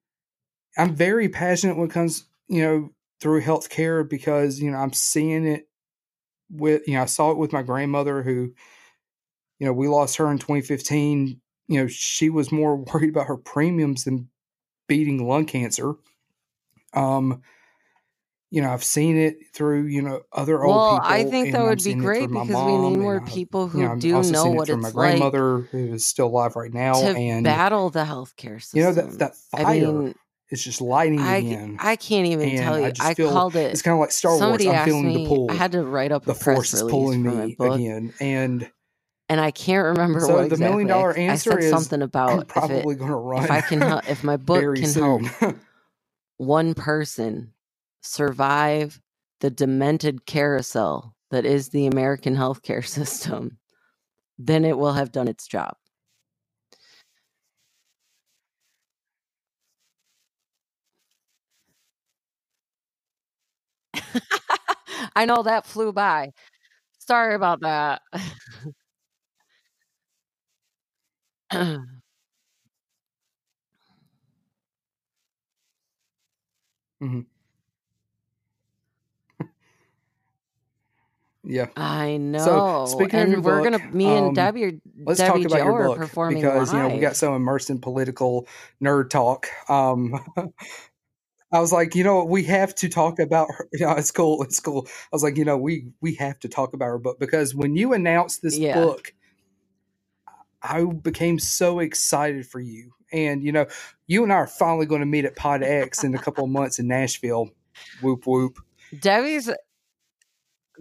[0.76, 2.90] I'm very passionate when it comes, you know,
[3.20, 5.67] through healthcare because you know I'm seeing it
[6.50, 8.52] with you know I saw it with my grandmother who,
[9.58, 11.40] you know, we lost her in 2015.
[11.68, 14.28] You know, she was more worried about her premiums than
[14.86, 15.94] beating lung cancer.
[16.94, 17.42] Um,
[18.50, 21.10] you know, I've seen it through, you know, other old Well, people.
[21.10, 23.90] I think that would be great because we need more I, people you who know,
[23.90, 26.56] I'm do know seeing it what through my it's like grandmother who is still alive
[26.56, 26.94] right now.
[26.94, 30.14] to And, battle the healthcare system you know, that, that I fire mean,
[30.50, 31.76] is just lighting I again.
[31.80, 32.92] I can't even And tell I you.
[32.92, 33.70] just I feel called it.
[33.72, 34.66] it's kind of like Star Wars.
[34.66, 35.46] I'm feeling the me.
[35.50, 38.12] I had to write up a The press force is pulling me again.
[38.20, 38.70] And
[39.28, 41.22] and I can't remember so what the million exactly.
[41.24, 43.44] I, I answer said is something I'm about probably going to run.
[43.44, 45.22] if I can help if my book can help
[46.38, 47.52] one person
[48.00, 49.00] survive
[49.40, 53.58] the demented carousel that is the American healthcare system,
[54.38, 55.76] then it will have done its job.
[65.16, 66.32] I know that flew by.
[66.98, 68.02] Sorry about that.
[77.00, 77.26] Mhm.
[81.44, 81.68] Yeah.
[81.76, 82.84] I So know.
[82.84, 84.72] speaking of your And we're book, gonna me and um, Debbie are
[85.06, 87.34] let's talk Debbie about Joe your are book performing because you know we got so
[87.34, 88.46] immersed in political
[88.82, 89.48] nerd talk.
[89.68, 90.14] Um,
[91.50, 93.68] I was like, you know, we have to talk about her.
[93.78, 94.42] Yeah, it's cool.
[94.42, 94.86] It's cool.
[94.86, 97.74] I was like, you know, we we have to talk about her book because when
[97.76, 98.74] you announced this Yeah.
[98.82, 99.14] book,
[100.62, 102.92] I became so excited for you.
[103.12, 103.66] And you know,
[104.06, 106.50] you and I are finally going to meet at Pod X in a couple of
[106.50, 107.50] months in Nashville.
[108.02, 108.58] Whoop whoop.
[109.00, 109.50] Debbie's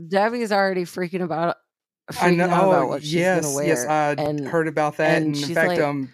[0.07, 1.55] Debbie's already freaking about
[2.09, 2.49] I freaking know.
[2.49, 3.85] out Oh, about what she's yes, yes.
[3.85, 6.13] I And heard about that, and and in fact, like um,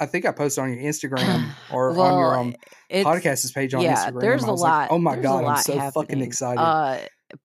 [0.00, 2.54] I think I posted on your Instagram or on your um
[2.90, 4.20] podcast's page on yeah, Instagram.
[4.20, 6.60] there's a like, lot oh my god, I'm so fucking excited.
[6.60, 6.98] Uh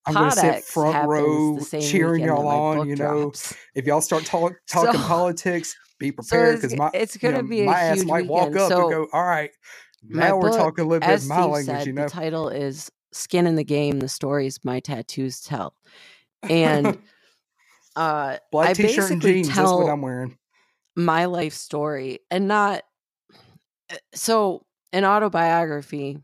[0.06, 2.88] I'm going to sit front row cheering y'all on.
[2.88, 3.54] You know, drops.
[3.76, 7.50] if y'all start talk, talking So politics, be so prepared because my it's gonna know
[7.50, 9.52] be a my ass might walk up and go, all right,
[10.04, 11.66] now we're book, talking a little bit my Steve language.
[11.66, 15.76] said, You the title is Skin in the Game, the stories my tattoos tell.
[16.44, 17.00] And
[17.96, 19.56] uh Black I t-shirt and basically jeans.
[19.56, 20.38] That's what I'm wearing.
[20.96, 22.84] My life story and not
[23.92, 26.20] uh, so an autobiography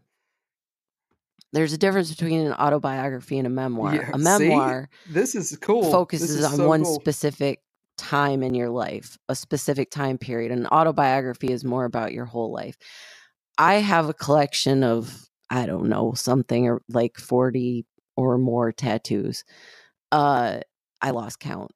[1.54, 4.12] there's a difference between an autobiography and a memoir Yeah.
[4.14, 5.84] a See, memoir this is cool.
[5.92, 7.04] Focuses is on so one cool.
[7.04, 7.62] specific
[7.98, 12.52] time in your life a specific time period an autobiography is more about your whole
[12.52, 12.78] life
[13.58, 17.86] i have a collection of i don't know something or like 40
[18.18, 19.46] or more tattoos
[20.12, 20.60] uh
[21.02, 21.72] i lost count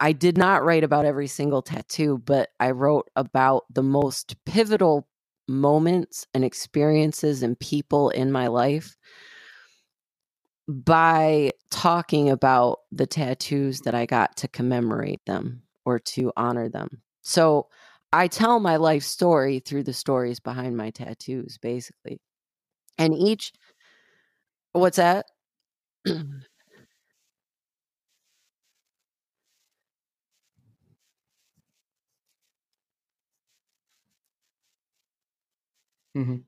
[0.00, 5.08] I did not write about every single tattoo, but I wrote about the most pivotal
[5.48, 8.96] moments and experiences and people in my life
[10.68, 17.02] by talking about the tattoos that I got to commemorate them or to honor them.
[17.22, 17.68] So
[18.12, 22.20] I tell my life story through the stories behind my tattoos, basically.
[22.98, 23.52] And each,
[24.72, 25.26] what's that?
[36.16, 36.44] Mm.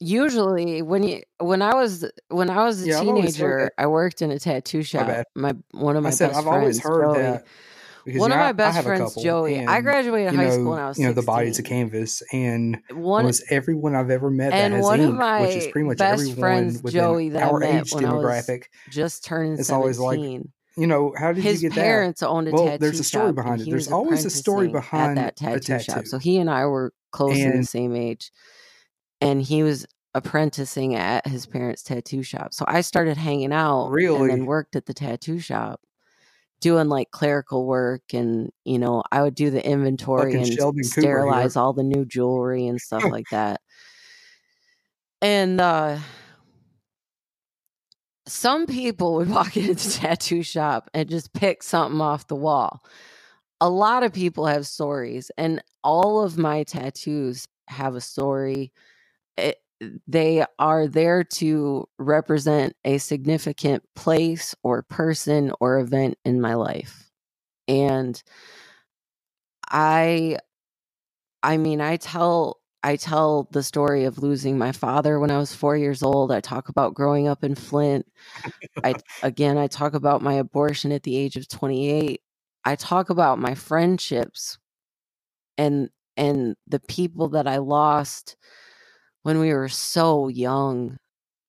[0.00, 3.58] Usually when you when I was when I was a Yeah, I've always heard teenager,
[3.58, 3.72] that.
[3.78, 5.06] I worked in a tattoo My shop.
[5.06, 5.26] bad.
[5.34, 7.14] My one of I my said best I've always friends, heard Joey.
[7.14, 7.46] that
[8.04, 9.64] because One you of my I, best friends, couple, Joey.
[9.64, 12.78] I graduated you high school when I was you know, the body's a canvas, and
[12.90, 15.70] One almost everyone I've ever met that and has one of ink, which is my
[15.72, 18.24] pretty much best everyone friends, within Joey, that I our met age when I was
[18.24, 18.64] demographic.
[18.90, 21.82] just turning It's always like, you know, how did you His get that?
[21.82, 23.70] parents owned a Well, there's a story behind it.
[23.70, 26.06] There's always a story behind that a tattoo shop.
[26.06, 28.30] So he and I were close to the same age.
[29.20, 32.52] And he was apprenticing at his parents' tattoo shop.
[32.52, 34.20] So I started hanging out really?
[34.20, 35.80] and then worked at the tattoo shop
[36.62, 40.84] doing like clerical work and you know, I would do the inventory fucking and Sheldon
[40.84, 43.60] sterilize all the new jewelry and stuff like that.
[45.20, 45.98] And uh
[48.26, 52.84] some people would walk into the tattoo shop and just pick something off the wall.
[53.60, 58.72] A lot of people have stories, and all of my tattoos have a story.
[59.36, 59.61] It,
[60.06, 67.10] they are there to represent a significant place or person or event in my life.
[67.68, 68.20] And
[69.68, 70.38] I
[71.42, 75.54] I mean, I tell I tell the story of losing my father when I was
[75.54, 76.32] four years old.
[76.32, 78.06] I talk about growing up in Flint.
[78.84, 82.20] I again, I talk about my abortion at the age of 28.
[82.64, 84.58] I talk about my friendships
[85.58, 88.36] and and the people that I lost
[89.22, 90.98] when we were so young.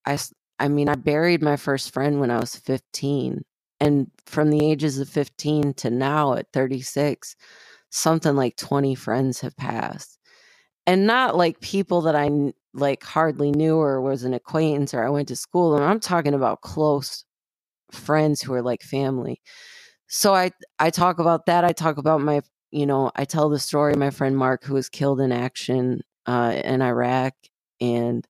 [0.06, 0.18] I
[0.60, 3.44] I mean, I buried my first friend when I was 15.
[3.82, 7.36] And from the ages of 15 to now at 36,
[7.90, 10.20] something like 20 friends have passed
[10.88, 12.30] and not like people that I
[12.74, 15.76] like hardly knew or was an acquaintance or I went to school.
[15.76, 17.26] And I'm talking about close
[17.92, 19.42] friends who are like family.
[20.08, 21.64] So I I talk about that.
[21.66, 24.74] I talk about my you know I tell the story of my friend Mark who
[24.76, 27.34] was killed in action uh, in Iraq
[27.84, 28.28] and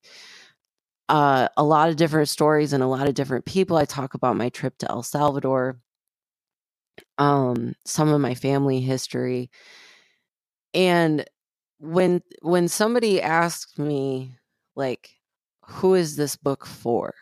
[1.08, 3.76] uh, a lot of different stories and a lot of different people.
[3.76, 5.78] I talk about my trip to El Salvador,
[7.18, 9.50] um, some of my family history,
[10.72, 11.24] and
[11.78, 14.36] when when somebody asked me
[14.76, 15.10] like
[15.66, 17.14] who is this book for?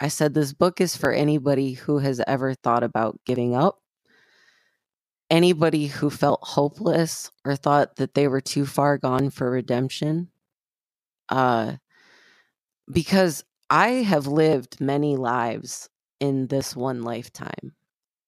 [0.00, 3.80] I said this book is for anybody who has ever thought about giving up.
[5.30, 10.28] Anybody who felt hopeless or thought that they were too far gone for redemption
[11.30, 11.74] uh
[12.92, 15.88] because i have lived many lives
[16.20, 17.72] in this one lifetime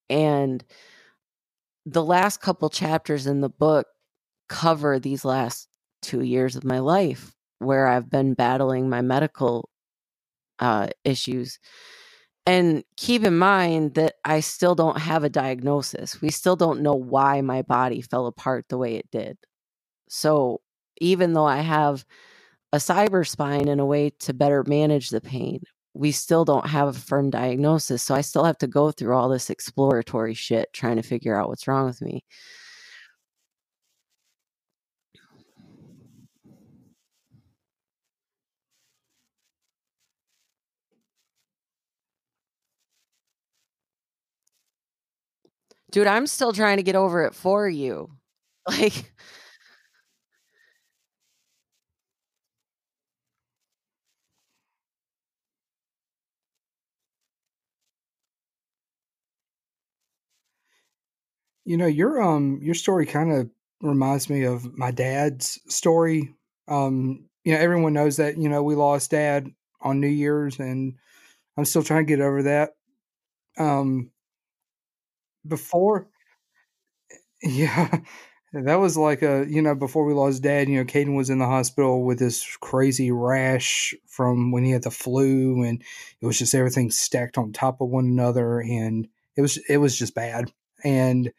[0.09, 0.63] and
[1.85, 3.87] the last couple chapters in the book
[4.49, 5.67] cover these last
[6.01, 9.69] two years of my life where I've been battling my medical
[10.59, 11.59] uh, issues.
[12.45, 16.21] And keep in mind that I still don't have a diagnosis.
[16.21, 19.37] We still don't know why my body fell apart the way it did.
[20.09, 20.61] So
[20.99, 22.05] even though I have
[22.73, 25.61] a cyber spine and a way to better manage the pain,
[25.93, 28.01] we still don't have a firm diagnosis.
[28.03, 31.49] So I still have to go through all this exploratory shit trying to figure out
[31.49, 32.23] what's wrong with me.
[45.91, 48.11] Dude, I'm still trying to get over it for you.
[48.67, 49.11] Like
[61.65, 63.49] You know, your um your story kind of
[63.81, 66.33] reminds me of my dad's story.
[66.67, 69.49] Um, you know, everyone knows that, you know, we lost dad
[69.81, 70.95] on New Year's and
[71.57, 72.75] I'm still trying to get over that.
[73.57, 74.11] Um
[75.47, 76.07] before
[77.43, 77.99] yeah,
[78.53, 81.39] that was like a, you know, before we lost dad, you know, Caden was in
[81.39, 85.81] the hospital with this crazy rash from when he had the flu and
[86.21, 89.97] it was just everything stacked on top of one another and it was it was
[89.97, 90.51] just bad.
[90.83, 91.31] And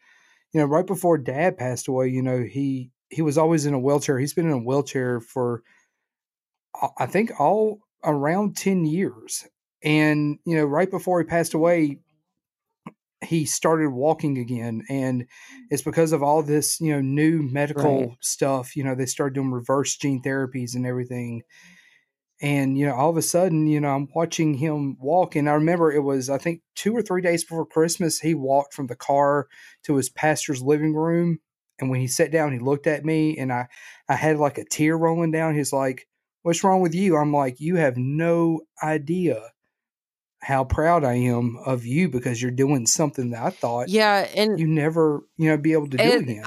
[0.53, 3.79] you know, right before dad passed away, you know, he he was always in a
[3.79, 4.17] wheelchair.
[4.19, 5.63] He's been in a wheelchair for
[6.97, 9.47] I think all around 10 years.
[9.83, 11.99] And, you know, right before he passed away,
[13.23, 15.25] he started walking again and
[15.69, 18.17] it's because of all this you know new medical right.
[18.19, 21.41] stuff you know they started doing reverse gene therapies and everything
[22.43, 25.53] and you know all of a sudden you know i'm watching him walk and i
[25.53, 28.95] remember it was i think two or three days before christmas he walked from the
[28.95, 29.47] car
[29.81, 31.39] to his pastor's living room
[31.79, 33.65] and when he sat down he looked at me and i
[34.09, 36.07] i had like a tear rolling down he's like
[36.43, 39.41] what's wrong with you i'm like you have no idea
[40.41, 44.59] how proud I am of you because you're doing something that I thought yeah, and
[44.59, 46.43] you never, you know, be able to do it, again.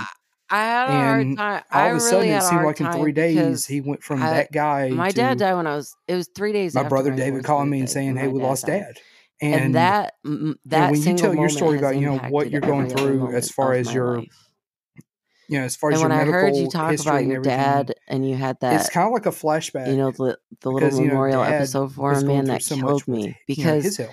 [0.51, 1.65] I had a and hard time.
[1.73, 4.31] All of a sudden, had it seemed like in three days he went from I-
[4.31, 4.91] that guy.
[4.91, 5.97] my to, dad died when I was.
[6.07, 6.75] It was three days.
[6.75, 8.81] My after brother David calling me and saying, "Hey, we dad lost died.
[8.81, 8.99] dad."
[9.43, 12.63] And, that you know, that when you tell your story about you know what you're
[12.63, 14.29] going through as far as your life.
[15.49, 17.25] you know as far as And your when I medical heard you talk history about
[17.27, 20.39] your dad and you had that it's kind of like a flashback you know, the
[20.63, 23.63] the little because you know memorial episode for him, man, that so killed me you
[23.65, 24.09] know his because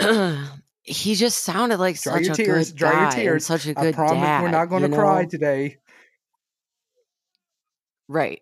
[0.00, 0.50] health.
[0.84, 3.40] he just sounded like Dry such your a tears, good dry your tears.
[3.40, 5.26] such a I good promise we're not going you to cry know?
[5.26, 5.78] today.
[8.08, 8.40] Right.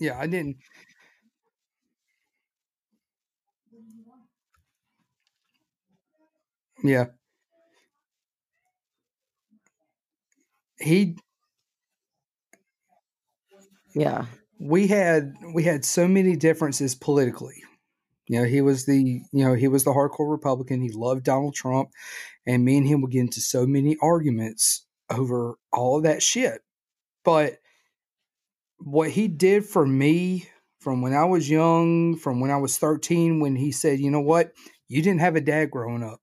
[0.00, 0.58] Yeah, I didn't.
[6.84, 7.06] Yeah,
[10.80, 11.16] he
[13.94, 14.26] Yeah.
[14.60, 17.62] we had we had so many differences politically.
[18.28, 20.80] You know, he was the you know he was the hardcore Republican.
[20.82, 21.90] He loved Donald Trump,
[22.46, 26.62] and me and him would get into so many arguments over all of that shit.
[27.24, 27.58] But
[28.78, 30.48] what he did for me
[30.80, 34.20] from when I was young, from when I was 13, when he said, you know
[34.20, 34.52] what,
[34.88, 36.20] you didn't have a dad growing up.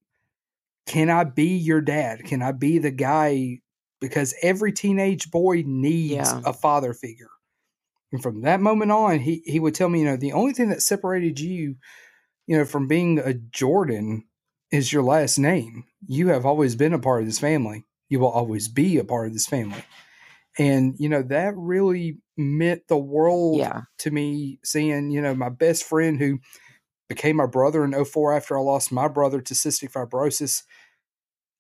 [0.88, 2.24] Can I be your dad?
[2.26, 3.60] Can I be the guy?
[4.02, 6.42] Because every teenage boy needs Yeah.
[6.46, 7.30] a father figure.
[8.12, 10.70] And from that moment on, he, he would tell me, you know, the only thing
[10.70, 11.76] that separated you,
[12.48, 14.26] you know, from being a Jordan
[14.72, 15.86] is your last name.
[16.08, 17.84] You have always been a part of this family.
[18.10, 19.84] You will always be a part of this family.
[20.58, 23.82] And, you know, that really meant the world Yeah.
[24.00, 26.40] to me seeing, you know, my best friend who
[27.10, 30.64] became my brother in 04 after I lost my brother to cystic fibrosis.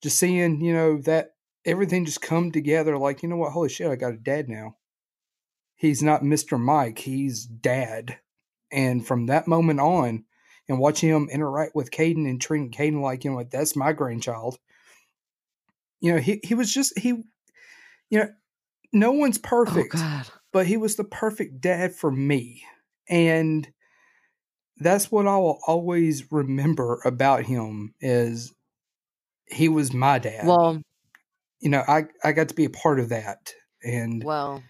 [0.01, 1.34] Just seeing, you know, that
[1.65, 4.75] everything just come together like, you know what, holy shit, I got a dad now.
[5.75, 6.59] He's not Mr.
[6.59, 8.17] Mike, he's dad.
[8.71, 10.25] And from that moment on,
[10.67, 13.93] and watching him interact with Caden and treating Caden like, you know what, that's my
[13.93, 14.57] grandchild.
[16.01, 17.09] You know, he, he was just he
[18.09, 18.29] you know,
[18.93, 20.27] no one's Oh perfect God.
[20.51, 22.63] but he was the perfect dad for me.
[23.09, 23.67] And
[24.77, 28.53] that's what I will always remember about him is
[29.47, 30.47] he was my dad.
[30.47, 30.81] Well,
[31.59, 33.53] you know, I, I got to be a part of that.
[33.83, 34.63] And well,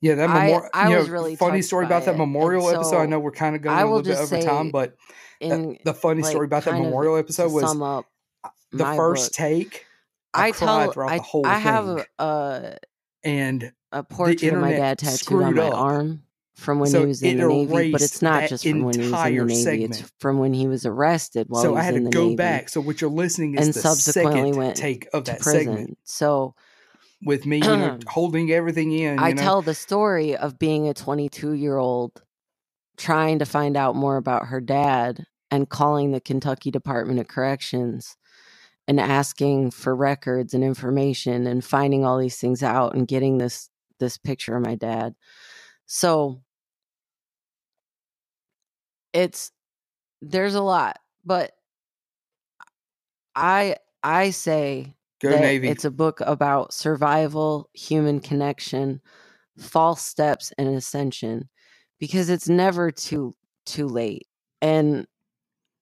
[0.00, 2.18] yeah, that I- memorial, I you was know, really funny story about that it.
[2.18, 2.98] memorial And episode.
[2.98, 4.96] I know we're kind of going I a little bit over time, but
[5.40, 7.72] that- the funny like, story about that memorial episode was
[8.72, 9.86] the first book, take.
[10.34, 12.76] I, I cried tell throughout I, the whole I have a, a
[13.24, 15.74] and a portrait of my dad tattooed on my up.
[15.74, 16.22] arm
[16.58, 19.08] from when So he was in the Navy, but it's not just from when he
[19.08, 19.84] was in the Navy.
[19.84, 22.36] It's from when he was arrested while so he was I had to go Navy
[22.36, 22.68] back.
[22.68, 25.64] So what you're listening is and the subsequently second went take of that prison.
[25.64, 26.56] segment So
[27.24, 29.18] with me, you know, holding everything in.
[29.18, 32.20] You I know, tell the story of being a 22 year old
[32.96, 38.16] trying to find out more about her dad and calling the Kentucky Department of Corrections
[38.88, 43.70] and asking for records and information and finding all these things out and getting this
[44.00, 45.14] this picture of my dad.
[45.86, 46.42] So
[49.12, 49.50] it's
[50.20, 51.52] there's a lot, but
[53.34, 55.68] I I say go Navy.
[55.68, 59.00] it's a book about survival, human connection,
[59.58, 61.48] false steps, and ascension
[61.98, 63.34] because it's never too
[63.66, 64.26] too late.
[64.60, 65.06] And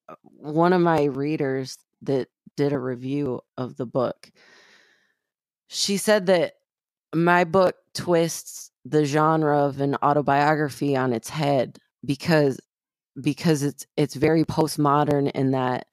[0.09, 4.31] uh, one of my readers that did a review of the book,
[5.67, 6.53] she said that
[7.13, 12.59] my book twists the genre of an autobiography on its head because
[13.21, 15.87] because it's it's very postmodern in that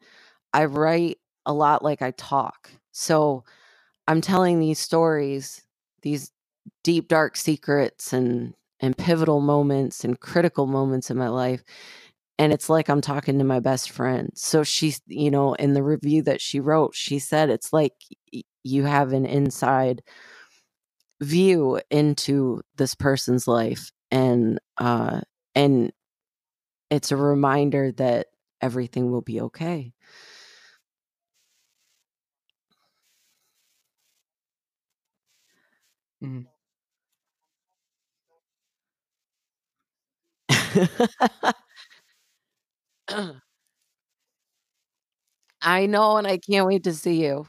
[0.52, 2.70] I write a lot like I talk.
[2.92, 3.44] So
[4.08, 5.62] I'm telling these stories,
[6.02, 6.32] these
[6.82, 11.62] deep dark secrets and and pivotal moments and critical moments in my life
[12.38, 14.30] and it's like I'm talking to my best friend.
[14.34, 17.94] So she's, you know, in the review that she wrote, she said it's like
[18.64, 20.02] you have an inside
[21.20, 25.20] view into this person's life and uh
[25.54, 25.92] and
[26.94, 28.28] it's a reminder that
[28.60, 29.92] everything will be okay.
[36.20, 36.46] Mhm.
[45.62, 47.46] I know, and I can't wait to see you.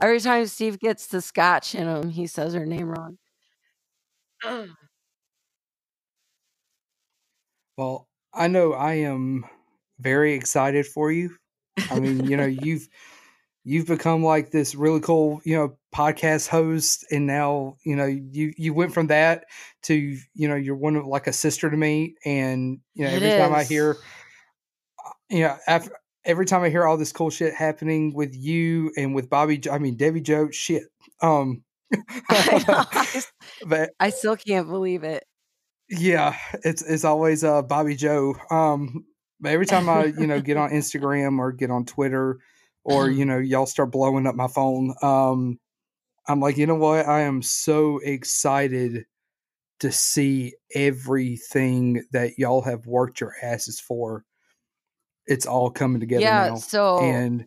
[0.00, 3.18] Every time Steve gets the scotch in him, he says her name wrong.
[7.76, 9.44] Well, I know I am
[9.98, 11.36] very excited for you.
[11.90, 12.88] I mean, you know, you've
[13.64, 18.52] you've become like this really cool, you know, podcast host, and now you know you
[18.56, 19.46] you went from that
[19.84, 19.94] to
[20.34, 23.32] you know you're one of like a sister to me, and you know It every
[23.32, 23.98] time I hear,
[25.04, 25.90] uh, you know, after
[26.28, 29.78] every time I hear all this cool shit happening with you and with Bobby, I
[29.78, 30.84] mean Debbie Joe, shit.
[31.22, 31.64] Um,
[32.30, 32.84] I know.
[32.92, 33.32] I s-
[33.66, 35.24] but I still can't believe it.
[35.88, 38.34] yeah, it's it's always uh Bobby Joe.
[38.50, 39.04] Um
[39.40, 42.40] but every time I, you know, get on Instagram or get on Twitter
[42.84, 45.60] or, you know, y'all start blowing up my phone, um,
[46.28, 47.06] I'm like, you know what?
[47.06, 49.06] I am so excited
[49.80, 54.24] to see everything that y'all have worked your asses for.
[55.28, 56.56] It's all coming together yeah, now.
[56.56, 57.46] so And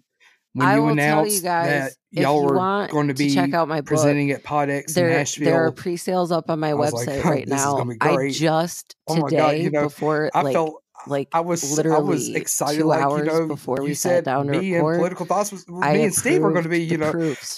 [0.53, 3.67] when I you tell you guys that y'all were going to to be check out
[3.67, 6.93] my book, presenting at PodX in there Nashville, there are pre-sales up on my was
[6.93, 7.77] like, website right oh, is now.
[7.77, 11.29] gonna be I great." just Oh God, today you know, before I like felt like
[11.33, 14.47] I was I was literally excited, two like hours you know, before we sat down
[14.47, 16.97] to me and political thoughts was I me and Steve were going to be, you
[16.97, 17.11] know.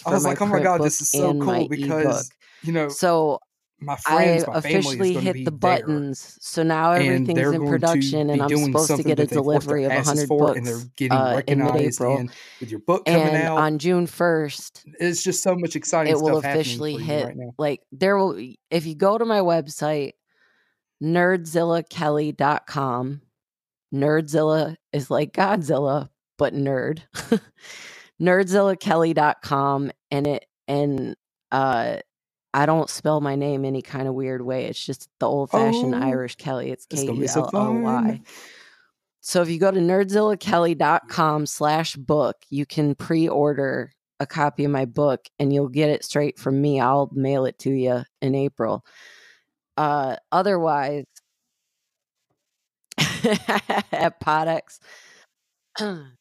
[0.06, 1.70] I was like, oh my god, this is so cool ebook.
[1.70, 2.32] because
[2.62, 3.40] you know, So
[3.86, 8.50] my friends, I my officially hit the buttons, so now everything's in production, and I'm
[8.50, 11.18] supposed to get a that they've worked delivery of 100 for, and they're books getting
[11.18, 11.74] uh, in recognized.
[11.74, 12.18] mid-April.
[12.18, 16.12] And with your book coming And out, on June 1st, it's just so much exciting
[16.12, 17.26] it will officially hit.
[17.26, 17.54] right now.
[17.58, 18.40] Like there will,
[18.72, 20.14] if you go to my website,
[21.02, 23.22] nerdzillakelly.com.
[23.94, 27.02] Nerdzilla is like Godzilla, but nerd.
[28.22, 31.16] nerdzillakelly.com and it and
[31.52, 31.98] uh
[32.54, 34.66] I don't spell my name any kind of weird way.
[34.66, 36.72] It's just the old fashioned Oh, Irish Kelly.
[36.72, 38.22] It's K E L O Y.
[39.22, 44.86] So if you go to nerdzillakelly.com slash book, you can pre-order a copy of my
[44.86, 46.80] book and you'll get it straight from me.
[46.80, 48.86] I'll mail it to you in April.
[49.78, 51.06] Uh otherwise
[52.98, 54.80] at PodX.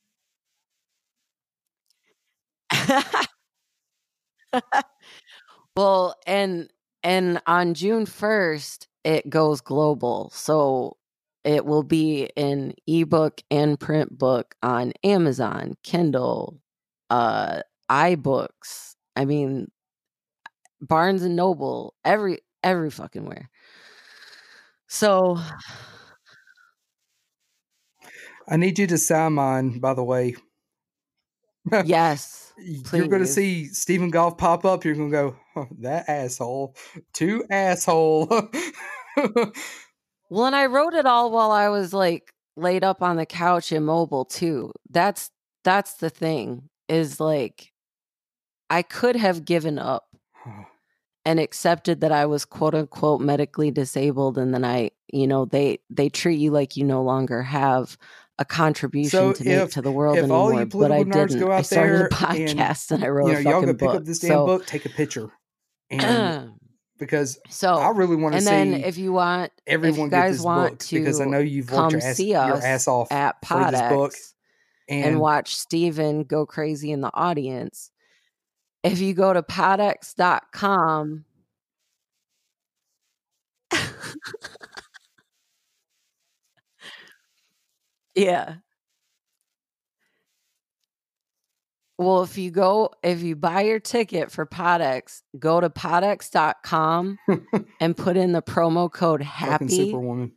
[5.77, 6.71] well, and
[7.03, 10.31] and on June 1st it goes global.
[10.35, 10.97] So
[11.45, 16.61] it will be an ebook and print book on Amazon, Kindle,
[17.11, 18.95] uh iBooks.
[19.17, 19.69] I mean
[20.81, 23.51] Barnes and Noble, every every fucking where.
[24.89, 25.39] So
[28.49, 30.35] I need you to sign mine, by the way.
[31.85, 32.53] Yes,
[32.93, 34.85] You're going to see Stephen Golf pop up.
[34.85, 36.75] You're going to go, "Huh, that asshole.
[37.13, 38.29] Two asshole.
[40.33, 43.71] Well, and I wrote it all while I was like laid up on the couch
[43.71, 44.73] immobile too.
[44.89, 45.31] That's
[45.63, 47.71] that's the thing is like
[48.71, 50.05] I could have given up
[51.27, 55.81] and accepted that I was quote unquote medically disabled and then I, you know, they
[55.91, 57.99] they treat you like you no longer have
[58.43, 60.89] a contribution So to make to the world if all you anymore.
[60.89, 61.39] But I didn't.
[61.39, 63.67] go I started a there and, podcast and, I wrote you know, a y'all fucking
[63.67, 63.97] go pick book.
[63.97, 65.31] up this damn so, book, take a picture.
[65.91, 66.55] And
[66.99, 68.51] because so I really want to see.
[68.51, 71.69] and then if you want everyone get guys want book because I to know you've
[71.69, 74.13] come your ass, see your us ass off at for this book.
[74.13, 74.35] PodX
[74.89, 77.93] And, and watch Steven go crazy in the audience.
[78.83, 81.25] If you go to podx.com,
[88.15, 88.57] yeah.
[91.99, 97.19] Well, if you go, if you buy your ticket for PodX, go to podx.com
[97.81, 100.33] and put in the promo code fucking happy Superwoman.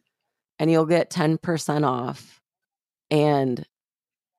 [0.60, 2.41] and you'll get 10% off.
[3.11, 3.65] And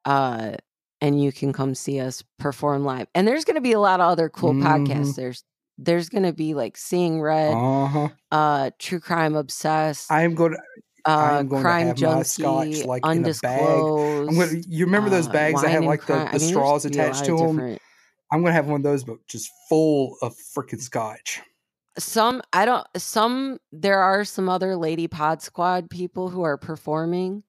[0.04, 0.52] uh
[1.00, 3.06] and you can come see us perform live.
[3.14, 4.62] And there's going to be a lot of other cool Mhm.
[4.86, 5.14] podcasts.
[5.16, 5.44] There's
[5.78, 8.08] there's going to be like Seeing Red, Uh huh.
[8.30, 10.58] uh True Crime Obsessed, I am going to.
[11.06, 13.80] Uh am going to Crime have my Junkie, scotch, like, in a bag.
[13.80, 14.64] I'm to.
[14.68, 16.24] You remember those uh, bags that had like the, Crime.
[16.26, 17.56] the I mean, straws gonna attached to them?
[17.56, 17.82] different-
[18.32, 21.40] I'm going to have one of those, but just full of freaking scotch.
[21.98, 27.42] Some I don't some there are some other Lady Pod Squad people who are performing.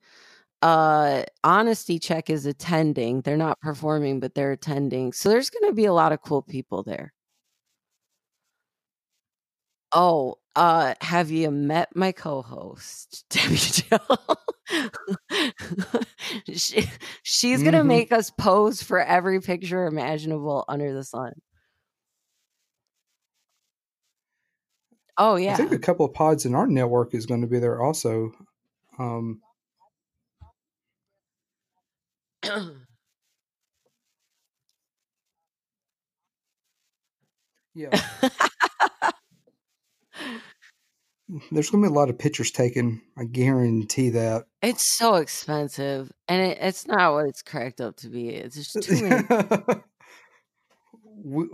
[0.61, 3.21] Uh Honesty Check is attending.
[3.21, 5.11] They're not performing, but they're attending.
[5.13, 7.11] So there's gonna be a lot of cool people there.
[9.91, 14.41] Oh, uh, have you met my co-host, Debbie Jill?
[16.53, 16.85] she,
[17.23, 17.87] she's gonna Mhm.
[17.87, 21.33] make us pose for every picture imaginable under the sun.
[25.17, 27.59] Oh yeah, I think a couple of pods in our network is going to be
[27.59, 28.31] there also.
[28.99, 29.41] Um,
[37.73, 37.99] yeah,
[41.51, 43.01] there's going to be a lot of pictures taken.
[43.17, 44.45] I guarantee that.
[44.61, 48.29] it's so expensive, and it, it's not what it's cracked up to be.
[48.29, 49.81] It's just too many.
[51.23, 51.47] we,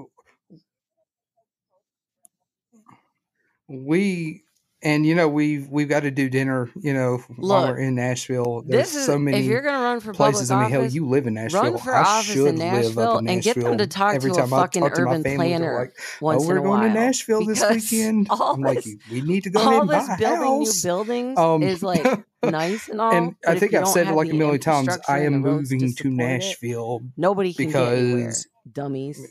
[3.67, 4.43] we
[4.83, 6.69] and you know we've we've got to do dinner.
[6.79, 8.63] You know while we're in Nashville.
[8.67, 10.51] There's this is so many if you're gonna run for places.
[10.51, 11.61] I mean, hell, you live in Nashville.
[11.63, 14.15] run for I office should in live Nashville up in and get them to talk
[14.15, 16.87] Every to a fucking to urban planner like, once "Oh, we're in a going while.
[16.89, 20.73] to Nashville this because weekend." I'm like, "We need to go all this building new
[20.83, 22.05] buildings Um, is like
[22.43, 23.11] nice and all.
[23.13, 24.97] and I think I've said it like a million times.
[25.07, 29.25] I am moving to it, Nashville Nobody can because Dummies.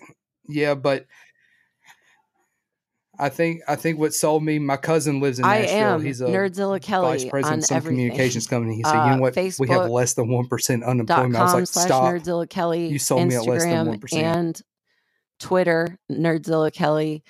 [0.49, 1.07] yeah, but
[3.19, 4.59] I think I think what sold me.
[4.59, 5.77] My cousin lives in Nashville.
[5.77, 7.99] I am He's a Nerdzilla Kelly vice president on of some everything.
[7.99, 8.77] communications company.
[8.77, 9.37] He said, Uh, "You know what?
[9.59, 13.29] we have less than one percent unemployment." I was like, "Stop!" Nerdzilla Kelly, You sold
[13.29, 14.23] me at less than Instagram 1%.
[14.23, 14.63] and
[15.39, 17.23] Twitter, Nerdzilla Kelly.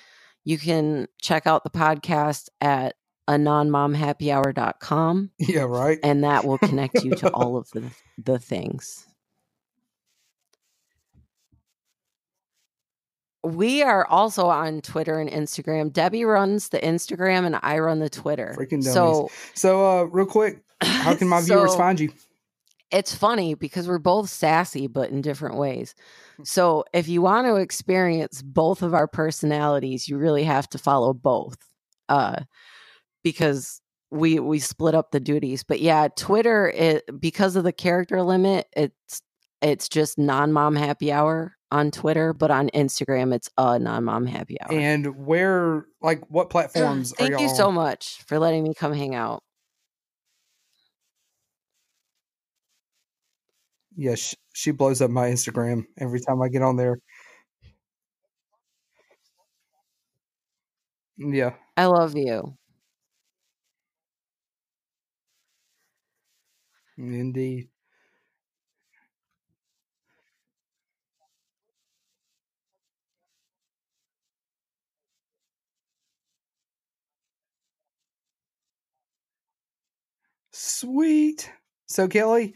[0.45, 2.95] You can check out the podcast at
[3.29, 5.99] anonmomhappyhour.com Yeah, right.
[6.03, 7.83] and that will connect you to all of the,
[8.17, 9.05] the things.
[13.43, 15.91] We are also on Twitter and Instagram.
[15.91, 18.55] Debbie runs the Instagram and I run the Twitter.
[18.57, 18.93] Freaking dummies.
[18.93, 22.09] So So, uh, real quick, how can my viewers find you?
[22.93, 25.95] it's funny because we're both sassy, but in different ways.
[26.43, 31.11] So if you want to experience both of our personalities, you really have to follow
[31.11, 31.57] both.
[32.07, 32.41] Uh,
[33.23, 35.63] because we we split up the duties.
[35.63, 39.23] But yeah, Twitter it because of the character limit, it's
[39.61, 44.61] it's just non-mom happy hour on Twitter, but on Instagram it's oh, a non-mom happy
[44.61, 44.71] hour.
[44.71, 49.15] And where, like, what platforms are Thank you so much for letting me come hang
[49.15, 49.41] out.
[53.95, 56.99] Yeah, she, she blows up my Instagram every time I get on there.
[61.17, 61.53] Yeah.
[61.75, 62.55] I love you.
[66.97, 67.69] Indeed.
[80.73, 81.51] Sweet.
[81.85, 82.55] So Kelly,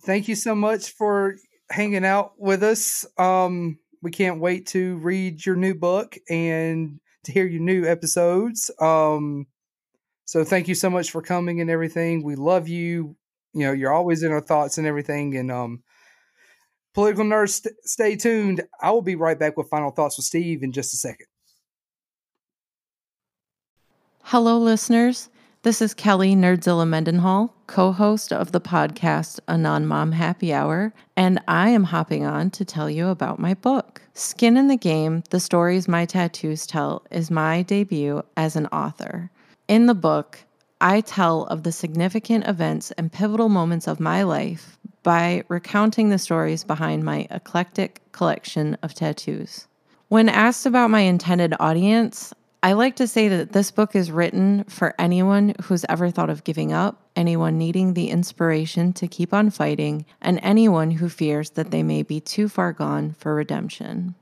[0.00, 1.36] thank you so much for
[1.70, 3.04] hanging out with us.
[3.18, 8.70] Um, we can't wait to read your new book and to hear your new episodes.
[8.80, 9.46] Um,
[10.24, 12.22] so thank you so much for coming and everything.
[12.22, 13.14] We love you.
[13.52, 15.36] You know, you're always in our thoughts and everything.
[15.36, 15.82] And um,
[16.94, 18.62] political nerds, st- stay tuned.
[18.80, 21.26] I will be right back with final thoughts with Steve in just a second.
[24.22, 25.28] Hello, listeners.
[25.64, 30.94] This is Kelly Nerdzilla Mendenhall, co host of the podcast A Non Mom Happy Hour,
[31.16, 34.00] and I am hopping on to tell you about my book.
[34.14, 39.32] Skin in the Game The Stories My Tattoos Tell is my debut as an author.
[39.66, 40.38] In the book,
[40.80, 46.18] I tell of the significant events and pivotal moments of my life by recounting the
[46.18, 49.66] stories behind my eclectic collection of tattoos.
[50.06, 54.64] When asked about my intended audience, I like to say that this book is written
[54.64, 59.50] for anyone who's ever thought of giving up, anyone needing the inspiration to keep on
[59.50, 64.16] fighting, and anyone who fears that they may be too far gone for redemption.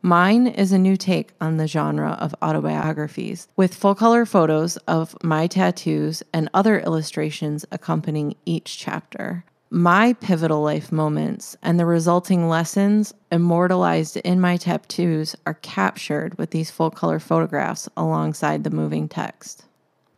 [0.00, 5.14] Mine is a new take on the genre of autobiographies, with full color photos of
[5.22, 9.44] my tattoos and other illustrations accompanying each chapter.
[9.74, 16.50] My pivotal life moments and the resulting lessons immortalized in my tattoos are captured with
[16.50, 19.64] these full color photographs alongside the moving text.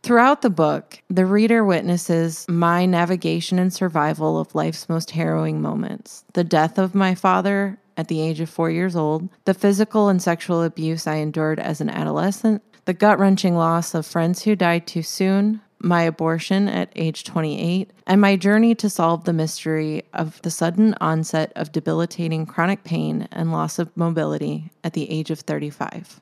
[0.03, 6.25] Throughout the book, the reader witnesses my navigation and survival of life's most harrowing moments
[6.33, 10.21] the death of my father at the age of four years old, the physical and
[10.21, 14.85] sexual abuse I endured as an adolescent, the gut wrenching loss of friends who died
[14.85, 20.41] too soon, my abortion at age 28, and my journey to solve the mystery of
[20.41, 25.39] the sudden onset of debilitating chronic pain and loss of mobility at the age of
[25.39, 26.19] 35.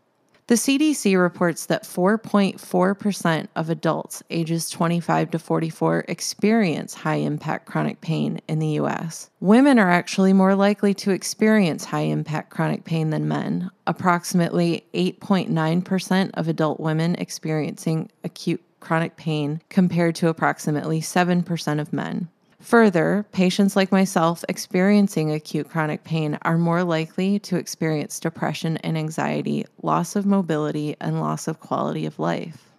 [0.48, 8.02] The CDC reports that 4.4% of adults ages 25 to 44 experience high impact chronic
[8.02, 9.30] pain in the US.
[9.40, 16.31] Women are actually more likely to experience high impact chronic pain than men, approximately 8.9%
[16.34, 22.27] of adult women experiencing acute chronic pain compared to approximately 7% of men.
[22.60, 28.97] Further, patients like myself experiencing acute chronic pain are more likely to experience depression and
[28.97, 32.69] anxiety, loss of mobility, and loss of quality of life.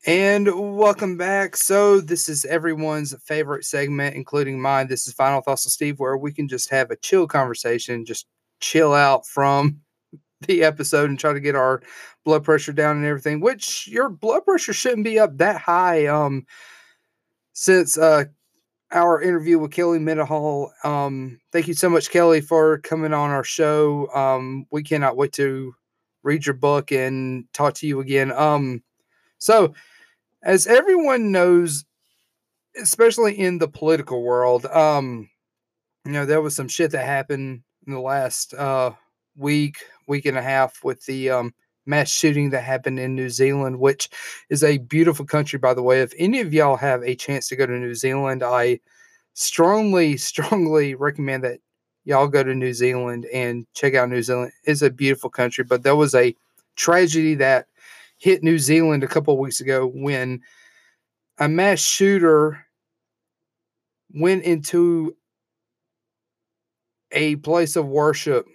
[0.07, 1.57] And welcome back.
[1.57, 4.87] So, this is everyone's favorite segment, including mine.
[4.87, 8.27] This is Final Thoughts with Steve, where we can just have a chill conversation, just
[8.61, 9.81] chill out from
[10.47, 11.83] the episode and try to get our
[12.25, 16.07] blood pressure down and everything, which your blood pressure shouldn't be up that high.
[16.07, 16.47] Um,
[17.53, 18.25] since uh,
[18.93, 20.73] our interview with Kelly Mendenhall.
[20.85, 24.09] Um, thank you so much, Kelly, for coming on our show.
[24.15, 25.75] Um, we cannot wait to
[26.23, 28.33] read your book and talk to you again.
[28.33, 28.83] Um,
[29.39, 29.75] so,
[30.43, 31.85] as everyone knows,
[32.81, 35.29] especially in the political world, um,
[36.05, 38.93] you know, there was some shit that happened in the last uh,
[39.37, 41.55] week, week and a half with the um,
[41.87, 44.11] mass shooting that happened in New Zealand, which
[44.51, 46.01] is a beautiful country, by the way.
[46.01, 48.81] If any of y'all have a chance to go to New Zealand, I
[49.35, 51.61] strongly, strongly recommend that
[52.05, 54.53] y'all go to New Zealand and check out New Zealand.
[54.65, 56.35] It's a beautiful country, but there was a
[56.77, 57.67] tragedy that
[58.19, 60.41] hit New Zealand a couple of weeks ago when
[61.39, 62.67] a mass shooter
[64.13, 65.17] went into
[67.13, 68.47] a place of worship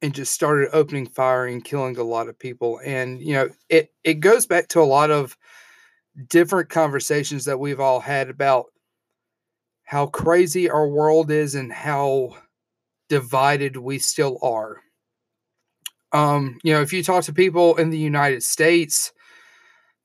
[0.00, 2.80] and just started opening fire and killing a lot of people.
[2.84, 5.36] And you know it it goes back to a lot of
[6.28, 8.66] different conversations that we've all had about
[9.82, 12.36] how crazy our world is and how
[13.08, 14.83] divided we still are
[16.14, 19.12] um, you know, if you talk to people in the United States,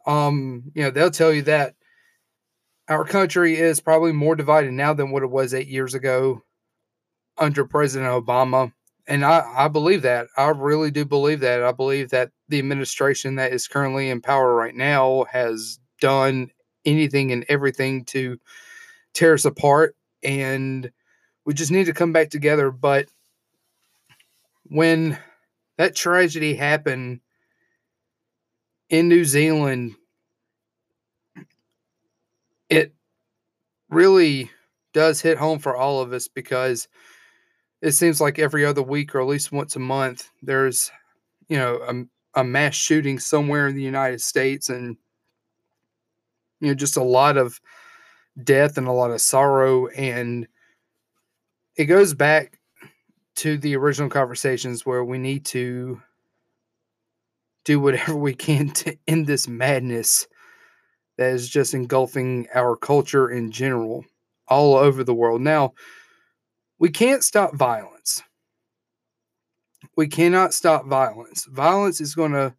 [0.07, 1.75] um, you know, they'll tell you that
[2.89, 6.41] our country is probably more divided now than what it was eight years ago
[7.37, 8.73] under President Obama.
[9.07, 10.27] And I, I believe that.
[10.35, 11.61] I really do believe that.
[11.61, 16.49] I believe that the administration that is currently in power right now has done
[16.85, 18.39] anything and everything to
[19.13, 19.95] tear us apart.
[20.23, 20.91] And
[21.45, 22.71] we just need to come back together.
[22.71, 23.07] But
[24.65, 25.19] when
[25.79, 27.21] that tragedy happened
[28.89, 29.95] in New Zealand,
[32.69, 32.93] it
[33.89, 34.51] really
[34.93, 36.89] does hit home for all of us because
[37.81, 40.91] it seems like every other week or at least once a month there's
[41.47, 41.77] you know
[42.35, 44.97] a, a mass shooting somewhere in the United States and
[46.59, 47.61] you know just a lot of
[48.43, 49.87] death and a lot of sorrow.
[49.87, 50.45] And
[51.77, 52.58] it goes back
[53.39, 56.01] to the original conversations where we need to
[57.63, 60.27] do whatever we can to end this madness
[61.17, 64.03] that is just engulfing our culture in general
[64.49, 65.39] all over the world.
[65.39, 65.73] Now,
[66.79, 68.21] we can't stop violence.
[69.95, 71.45] We cannot stop violence.
[71.45, 72.53] Violence is going to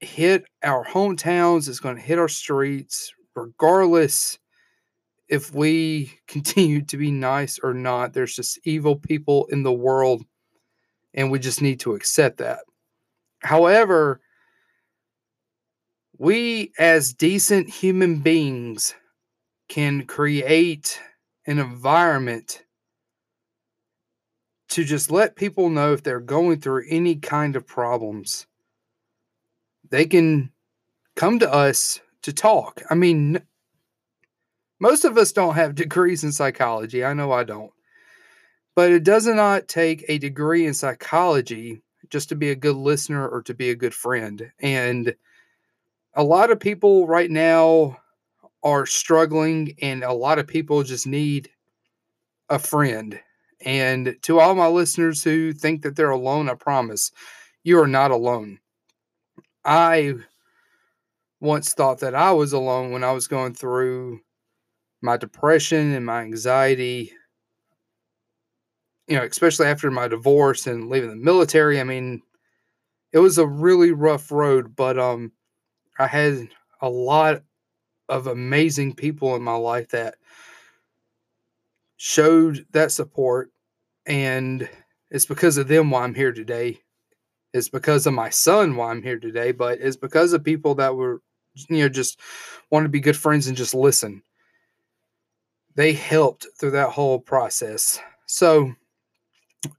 [0.00, 4.38] hit our hometowns, it's going to hit our streets, regardless
[5.30, 8.12] if we continue to be nice or not.
[8.12, 10.24] There's just evil people in the world,
[11.14, 12.58] and we just need to accept that.
[13.38, 14.20] However,
[16.18, 18.94] we as decent human beings
[19.68, 21.00] can create
[21.46, 22.64] an environment
[24.70, 28.46] to just let people know if they're going through any kind of problems,
[29.90, 30.50] they can
[31.16, 32.82] come to us to talk.
[32.90, 33.40] I mean,
[34.80, 37.04] most of us don't have degrees in psychology.
[37.04, 37.72] I know I don't.
[38.74, 43.28] But it does not take a degree in psychology just to be a good listener
[43.28, 44.50] or to be a good friend.
[44.60, 45.14] And
[46.14, 47.98] a lot of people right now
[48.62, 51.50] are struggling, and a lot of people just need
[52.48, 53.18] a friend.
[53.64, 57.12] And to all my listeners who think that they're alone, I promise
[57.62, 58.58] you are not alone.
[59.64, 60.14] I
[61.40, 64.20] once thought that I was alone when I was going through
[65.02, 67.12] my depression and my anxiety,
[69.08, 71.80] you know, especially after my divorce and leaving the military.
[71.80, 72.22] I mean,
[73.12, 75.32] it was a really rough road, but um
[75.98, 76.48] I had
[76.82, 77.42] a lot
[78.08, 80.16] of amazing people in my life that
[81.96, 83.50] showed that support
[84.06, 84.68] and
[85.10, 86.80] it's because of them why I'm here today.
[87.54, 90.96] It's because of my son why I'm here today, but it's because of people that
[90.96, 91.22] were
[91.68, 92.20] you know just
[92.70, 94.22] want to be good friends and just listen
[95.74, 98.00] they helped through that whole process.
[98.26, 98.74] So,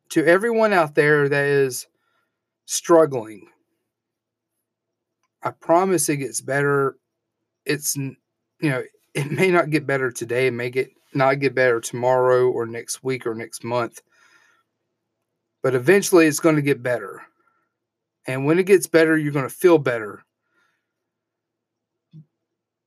[0.09, 1.87] to everyone out there that is
[2.65, 3.47] struggling,
[5.43, 6.97] I promise it gets better.
[7.65, 8.15] It's, you
[8.61, 12.65] know, it may not get better today, it may get not get better tomorrow or
[12.65, 14.01] next week or next month,
[15.61, 17.21] but eventually it's going to get better.
[18.27, 20.23] And when it gets better, you're going to feel better.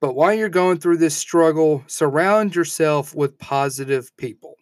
[0.05, 4.55] But while you're going through this struggle, surround yourself with positive people.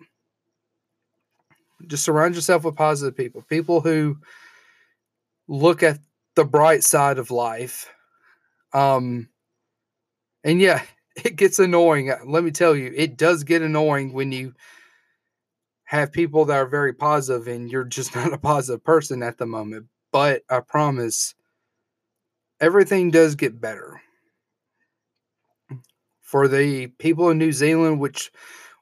[1.89, 4.19] Just surround yourself with positive people, people who
[5.49, 5.99] look at
[6.37, 7.93] the bright side of life.
[8.73, 9.31] Um,
[10.45, 10.85] and yeah,
[11.17, 12.09] it gets annoying.
[12.13, 14.55] Uh, let me tell you, it does get annoying when you
[15.87, 19.47] have people that are very positive and you're just not a positive person at the
[19.47, 19.87] moment.
[20.13, 21.35] But I promise
[22.61, 23.92] everything does get better.
[26.33, 28.33] For the people in New Zealand, which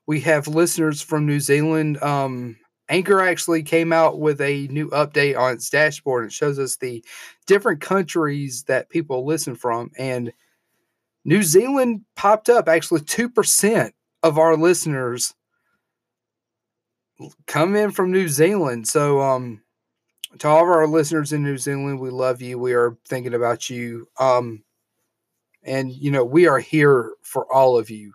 [0.07, 2.57] we have listeners from New Zealand, um,
[2.89, 6.27] Anchor actually came out with a new update on its dashboard.
[6.27, 7.05] It shows us the
[7.49, 9.91] different countries that people listen from.
[9.99, 10.33] And
[11.25, 12.69] New Zealand popped up.
[12.69, 13.91] Actually, 2%
[14.23, 15.35] of our listeners
[17.49, 18.87] come in from New Zealand.
[18.87, 19.61] So, um,
[20.39, 22.61] to all of our listeners in New Zealand, we love you.
[22.61, 24.07] We are thinking about you.
[24.21, 24.63] Um,
[25.63, 28.13] and, you know, we are here for all of you.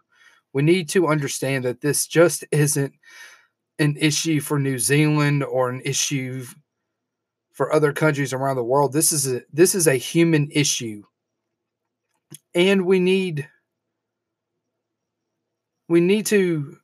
[0.53, 2.93] We need to understand that this just isn't
[3.80, 6.45] an issue for New Zealand or an issue
[7.51, 8.93] for other countries around the world.
[8.93, 11.03] This is a this is a human issue
[12.53, 13.47] and we need
[15.88, 16.77] we need to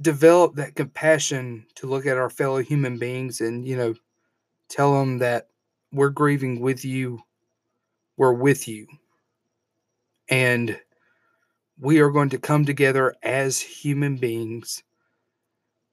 [0.00, 3.94] develop that compassion to look at our fellow human beings and you know
[4.68, 5.48] tell them that
[5.92, 7.20] we're grieving with you
[8.22, 8.86] we're with you
[10.28, 10.78] and
[11.80, 14.80] we are going to come together as human beings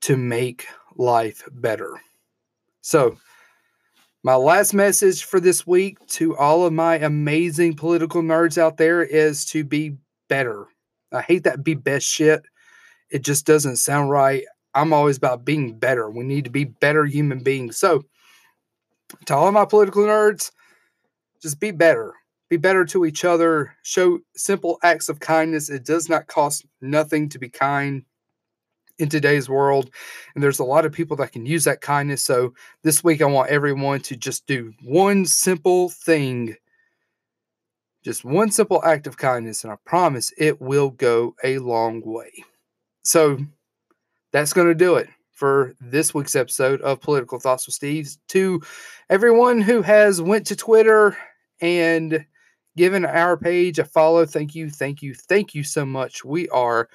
[0.01, 1.99] to make life better
[2.81, 3.18] so
[4.23, 9.01] my last message for this week to all of my amazing political nerds out there
[9.01, 9.97] is to be
[10.27, 10.68] better.
[11.11, 12.43] I hate that be best shit.
[13.10, 14.43] It just doesn't sound right.
[14.76, 16.11] I'm always about being better.
[16.11, 17.77] We need to be better human beings.
[17.77, 18.03] So,
[19.26, 20.51] to all my political nerds,
[21.41, 22.14] just be better.
[22.50, 23.76] Be better to each other.
[23.84, 25.70] Show simple acts of kindness.
[25.70, 28.04] It does not cost nothing to be kind
[28.98, 29.92] in today's world.
[30.34, 32.24] And there's a lot of people that can use that kindness.
[32.24, 32.54] So
[32.84, 36.56] this week, I want everyone to just do one simple thing,
[38.04, 39.64] just one simple act of kindness.
[39.64, 42.32] And I promise it will go a long way.
[43.04, 43.38] So
[44.32, 48.10] that's going to do it for this week's episode of Political Thoughts with Steve.
[48.30, 48.62] To
[49.10, 51.16] everyone who has went to Twitter
[51.62, 52.26] and
[52.80, 56.23] given our page a follow, thank you, thank you, thank you so much.
[56.23, 56.88] We are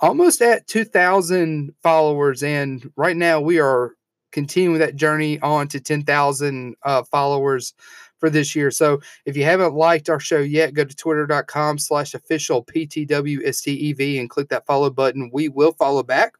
[0.00, 2.42] almost at 2,000 followers.
[2.42, 3.92] And right now we are
[4.32, 7.74] continuing that journey on to 10,000 uh, followers
[8.18, 8.70] for this year.
[8.70, 14.30] So if you haven't liked our show yet, go to twitter.com slash official PTWSTEV and
[14.30, 15.28] click that follow button.
[15.34, 16.32] We will follow back.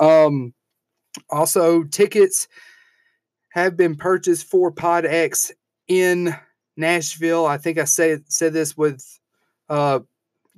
[0.00, 0.54] Um,
[1.30, 2.48] also, tickets
[3.50, 5.52] have been purchased for PodX
[5.86, 6.34] in
[6.76, 7.46] Nashville.
[7.46, 9.18] I think I said said this with
[9.68, 10.00] uh,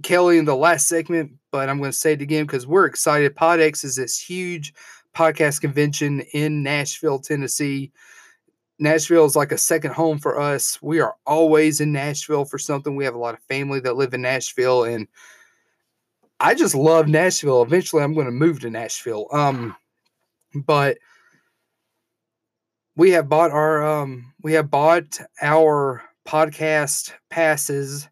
[0.03, 3.35] Kelly in the last segment, but I'm going to say it again because we're excited.
[3.35, 4.75] PodX is this huge
[5.15, 7.93] podcast convention in Nashville, Tennessee.
[8.79, 10.81] Nashville is like a second home for us.
[10.83, 12.95] We are always in Nashville for something.
[12.95, 15.09] We have a lot of family that live in Nashville, and
[16.41, 17.63] I just love Nashville.
[17.63, 19.29] Eventually, I'm going to move to Nashville.
[19.33, 19.75] Um,
[20.55, 20.99] but
[22.97, 28.09] we have bought our um, we have bought our podcast passes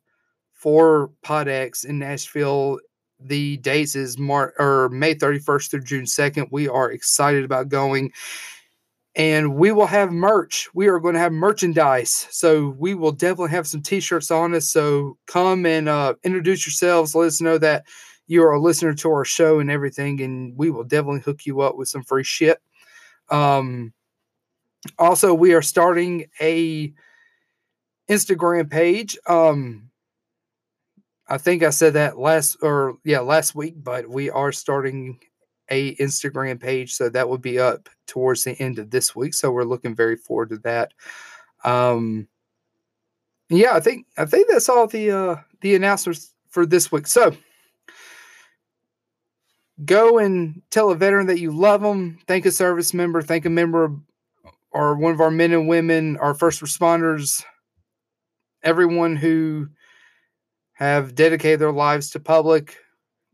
[0.52, 2.78] for PodX in Nashville
[3.24, 6.48] the dates is Mar- or May 31st through June 2nd.
[6.50, 8.12] We are excited about going.
[9.16, 10.68] And we will have merch.
[10.74, 12.26] We are going to have merchandise.
[12.30, 14.68] So we will definitely have some t-shirts on us.
[14.68, 17.14] So come and uh, introduce yourselves.
[17.14, 17.86] Let us know that
[18.26, 20.20] you are a listener to our show and everything.
[20.20, 22.58] And we will definitely hook you up with some free shit.
[23.30, 23.92] Um,
[24.98, 26.92] also, we are starting a
[28.08, 29.16] Instagram page.
[29.26, 29.90] Um,
[31.28, 35.18] I think I said that last or yeah, last week, but we are starting
[35.70, 39.32] a Instagram page, so that will be up towards the end of this week.
[39.32, 40.92] So we're looking very forward to that.
[41.64, 42.28] Um
[43.48, 47.06] yeah, I think I think that's all the uh the announcements for this week.
[47.06, 47.34] So
[49.84, 53.50] go and tell a veteran that you love them, thank a service member, thank a
[53.50, 53.92] member
[54.74, 57.44] or one of our men and women, our first responders,
[58.64, 59.68] everyone who
[60.72, 62.76] have dedicated their lives to public,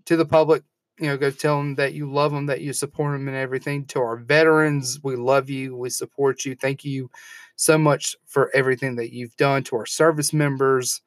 [0.04, 0.62] to the public.
[0.98, 3.86] You know, go tell them that you love them, that you support them, and everything.
[3.86, 6.54] To our veterans, we love you, we support you.
[6.54, 7.10] Thank you
[7.56, 9.62] so much for everything that you've done.
[9.64, 11.00] To our service members,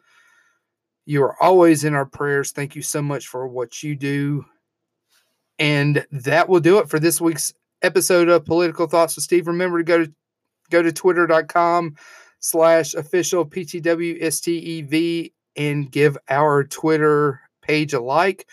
[1.05, 2.51] you are always in our prayers.
[2.51, 4.45] Thank you so much for what you do.
[5.59, 7.53] And that will do it for this week's
[7.83, 9.45] episode of Political Thoughts with Steve.
[9.45, 10.13] Remember to go to
[10.73, 11.95] go to twitter.com
[12.39, 18.47] slash official PTWSTEV and give our Twitter page a like.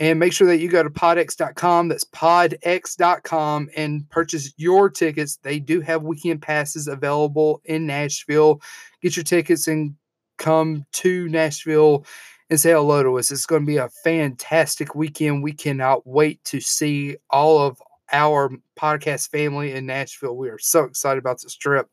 [0.00, 5.38] And make sure that you go to podx.com, that's podx.com, and purchase your tickets.
[5.42, 8.60] They do have weekend passes available in Nashville.
[9.02, 9.96] Get your tickets and
[10.36, 12.06] come to Nashville
[12.48, 13.32] and say hello to us.
[13.32, 15.42] It's going to be a fantastic weekend.
[15.42, 17.82] We cannot wait to see all of
[18.12, 20.36] our podcast family in Nashville.
[20.36, 21.88] We are so excited about this trip.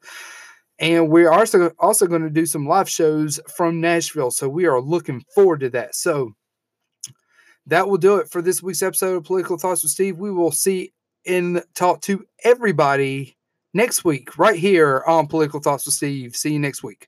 [0.80, 4.32] And we're also also going to do some live shows from Nashville.
[4.32, 5.96] So we are looking forward to that.
[5.96, 6.34] So
[7.68, 10.18] that will do it for this week's episode of Political Thoughts with Steve.
[10.18, 10.94] We will see
[11.26, 13.38] and talk to everybody
[13.74, 16.36] next week, right here on Political Thoughts with Steve.
[16.36, 17.08] See you next week.